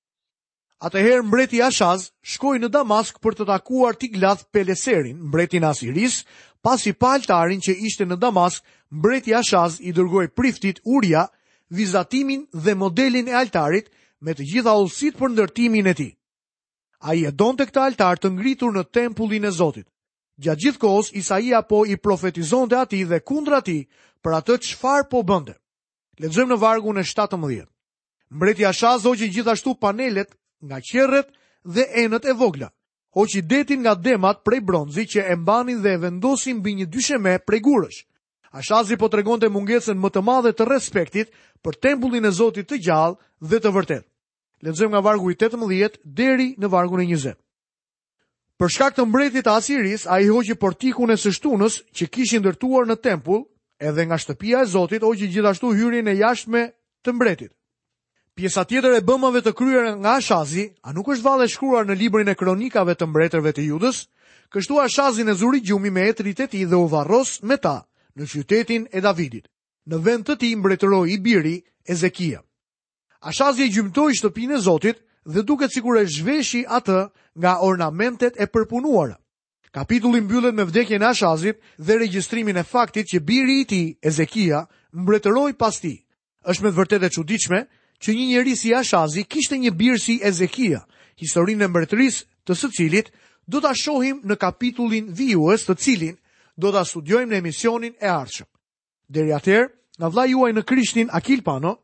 Atëherë 0.82 1.22
mbreti 1.28 1.60
Ashaz 1.62 2.08
shkoi 2.26 2.58
në 2.58 2.66
Damask 2.74 3.20
për 3.22 3.36
të 3.38 3.44
takuar 3.52 3.94
glath 4.14 4.40
Peleserin, 4.50 5.16
mbretin 5.28 5.62
Asiris, 5.68 6.24
pas 6.60 6.82
i 6.86 6.92
paltarin 6.98 7.60
që 7.62 7.72
ishte 7.86 8.02
në 8.08 8.16
Damask, 8.18 8.64
mbreti 8.90 9.30
Ashaz 9.38 9.76
i 9.80 9.92
dërgoi 9.94 10.26
priftit 10.34 10.80
Uria 10.84 11.28
vizatimin 11.70 12.46
dhe 12.66 12.74
modelin 12.82 13.28
e 13.28 13.32
altarit 13.38 13.90
me 14.20 14.34
të 14.34 14.42
gjitha 14.50 14.74
ullësit 14.82 15.16
për 15.20 15.30
ndërtimin 15.36 15.86
e 15.86 15.94
ti. 16.02 16.08
A 17.06 17.14
i 17.14 17.22
e 17.26 17.30
donë 17.30 17.58
të 17.60 17.68
këta 17.70 17.84
altar 17.86 18.18
të 18.18 18.32
ngritur 18.34 18.74
në 18.74 18.82
tempullin 18.94 19.44
e 19.46 19.50
Zotit. 19.60 19.86
Gja 20.42 20.56
gjithë 20.58 20.78
kohës, 20.82 21.12
Isaia 21.22 21.62
po 21.62 21.84
i 21.86 21.96
profetizon 21.96 22.68
dhe 22.70 22.78
ati 22.82 23.04
dhe 23.10 23.20
kundra 23.26 23.60
ti 23.66 23.78
për 24.22 24.38
atë 24.40 24.58
të 24.58 24.74
qfar 24.74 25.06
po 25.10 25.22
bënde. 25.30 25.54
Ledzëm 26.22 26.50
në 26.50 26.58
vargun 26.62 26.98
e 26.98 27.04
17. 27.06 27.66
Mbreti 28.34 28.66
Asha 28.72 28.96
zogjë 29.06 29.30
gjithashtu 29.36 29.74
panelet 29.82 30.34
nga 30.64 30.80
qerret 30.80 31.28
dhe 31.64 31.82
enët 32.04 32.24
e 32.24 32.32
vogla. 32.32 32.70
Hoqi 33.14 33.42
detin 33.42 33.80
nga 33.82 33.94
demat 33.94 34.44
prej 34.46 34.62
bronzi 34.68 35.02
që 35.12 35.20
e 35.32 35.36
mbanin 35.42 35.82
dhe 35.82 35.90
e 35.94 35.98
vendosin 36.04 36.56
mbi 36.60 36.72
një 36.78 36.86
dysheme 36.94 37.32
prej 37.46 37.60
gurësh. 37.66 37.98
Ashazi 38.58 38.96
po 39.00 39.08
tregonte 39.08 39.48
mungesën 39.48 39.98
më 40.00 40.08
të 40.12 40.20
madhe 40.28 40.52
të 40.52 40.64
respektit 40.72 41.28
për 41.64 41.74
tempullin 41.84 42.24
e 42.28 42.32
Zotit 42.38 42.66
të 42.68 42.78
gjallë 42.86 43.18
dhe 43.48 43.58
të 43.60 43.70
vërtetë. 43.76 44.08
Lexojmë 44.64 44.92
nga 44.92 45.04
vargu 45.06 45.30
i 45.32 45.36
18 45.40 45.96
deri 46.04 46.48
në 46.60 46.68
vargun 46.72 47.00
e 47.02 47.06
20. 47.10 47.36
Për 48.60 48.68
shkak 48.70 48.94
të 48.96 49.06
mbretit 49.08 49.44
të 49.44 49.54
Asiris, 49.58 50.04
ai 50.06 50.28
hoqi 50.30 50.54
portikun 50.54 51.10
e 51.10 51.16
së 51.18 51.32
shtunës 51.36 51.80
që 51.96 52.04
kishin 52.14 52.42
ndërtuar 52.44 52.84
në 52.86 52.96
tempull, 53.02 53.42
edhe 53.80 54.04
nga 54.06 54.20
shtëpia 54.20 54.62
e 54.62 54.70
Zotit 54.72 55.02
hoqi 55.02 55.28
gjithashtu 55.32 55.72
hyrjen 55.74 56.08
e 56.12 56.18
jashtme 56.20 56.70
të 57.02 57.10
mbretit. 57.16 57.52
Pjesa 58.34 58.64
tjetër 58.64 58.94
e 58.96 59.00
bëmave 59.04 59.42
të 59.44 59.52
kryer 59.52 59.86
nga 60.00 60.14
Ashazi, 60.16 60.64
a 60.88 60.92
nuk 60.96 61.08
është 61.12 61.26
valë 61.26 61.46
shkruar 61.52 61.84
në 61.84 61.98
librin 62.00 62.28
e 62.32 62.34
kronikave 62.34 62.94
të 62.96 63.06
mbretërve 63.10 63.50
të 63.52 63.64
Judës, 63.66 64.06
kështu 64.52 64.78
Ashazi 64.80 65.26
në 65.28 65.34
zuri 65.36 65.60
gjumi 65.60 65.90
me 65.92 66.06
etrit 66.12 66.40
e 66.40 66.46
tij 66.48 66.64
dhe 66.70 66.76
u 66.80 66.86
varros 66.88 67.42
me 67.44 67.56
ta 67.60 67.84
në 68.16 68.24
qytetin 68.32 68.86
e 68.88 69.02
Davidit. 69.04 69.44
Në 69.84 69.96
vend 70.06 70.24
të 70.28 70.38
tij 70.40 70.52
mbretëroi 70.56 71.12
i 71.12 71.18
biri 71.20 71.56
Ezekia. 71.84 72.40
Ashazi 73.20 73.66
e 73.68 73.72
gjymtoi 73.74 74.16
shtëpinë 74.16 74.56
e 74.56 74.62
Zotit 74.64 75.04
dhe 75.28 75.44
duket 75.44 75.72
sikur 75.74 76.00
e 76.00 76.06
zhveshi 76.08 76.64
atë 76.64 77.10
nga 77.36 77.58
ornamentet 77.60 78.40
e 78.40 78.48
përpunuara. 78.48 79.18
Kapitulli 79.72 80.20
mbyllet 80.24 80.54
me 80.56 80.64
vdekjen 80.64 81.02
e 81.04 81.10
Ashazit 81.12 81.60
dhe 81.76 81.98
regjistrimin 82.00 82.56
e 82.60 82.64
faktit 82.64 83.12
që 83.12 83.20
biri 83.28 83.60
i 83.60 83.68
tij 83.68 83.86
Ezekia 84.00 84.64
mbretëroi 84.96 85.52
pas 85.52 85.76
tij. 85.80 85.98
Është 86.48 86.64
me 86.64 86.72
vërtetë 86.78 87.06
e 87.06 87.12
çuditshme 87.16 87.60
që 88.02 88.12
një 88.18 88.24
njeri 88.30 88.54
si 88.58 88.72
Ashazi 88.74 89.22
kishte 89.30 89.56
një 89.62 89.70
birë 89.78 90.00
si 90.04 90.16
Ezekia, 90.26 90.80
historinë 91.22 91.62
në 91.62 91.68
mbretëris 91.70 92.16
të 92.48 92.56
së 92.58 92.70
cilit, 92.76 93.12
do 93.46 93.60
të 93.62 93.72
shohim 93.82 94.18
në 94.26 94.36
kapitullin 94.42 95.12
vijuës 95.18 95.68
të 95.68 95.76
cilin 95.84 96.16
do 96.62 96.70
të 96.74 96.82
studiojmë 96.90 97.30
në 97.32 97.38
emisionin 97.42 97.94
e 98.02 98.10
arqëm. 98.14 98.46
Deri 99.14 99.32
atër, 99.38 99.68
nga 99.98 100.08
vla 100.14 100.24
juaj 100.30 100.50
në 100.56 100.64
krishtin 100.68 101.08
Akil 101.14 101.42
Pano, 101.46 101.76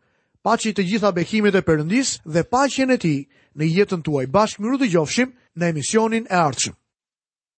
paci 0.43 0.75
të 0.75 0.85
gjitha 0.91 1.13
bekimet 1.17 1.55
e 1.55 1.63
përëndis 1.69 2.17
dhe 2.35 2.45
pacjen 2.53 2.91
e 2.91 2.99
ti 3.03 3.15
në 3.59 3.65
jetën 3.79 4.03
tuaj 4.07 4.27
bashkë 4.35 4.63
miru 4.63 4.79
të 4.83 4.91
gjofshim 4.95 5.33
në 5.59 5.73
emisionin 5.73 6.27
e 6.33 6.37
arqëm. 6.51 6.75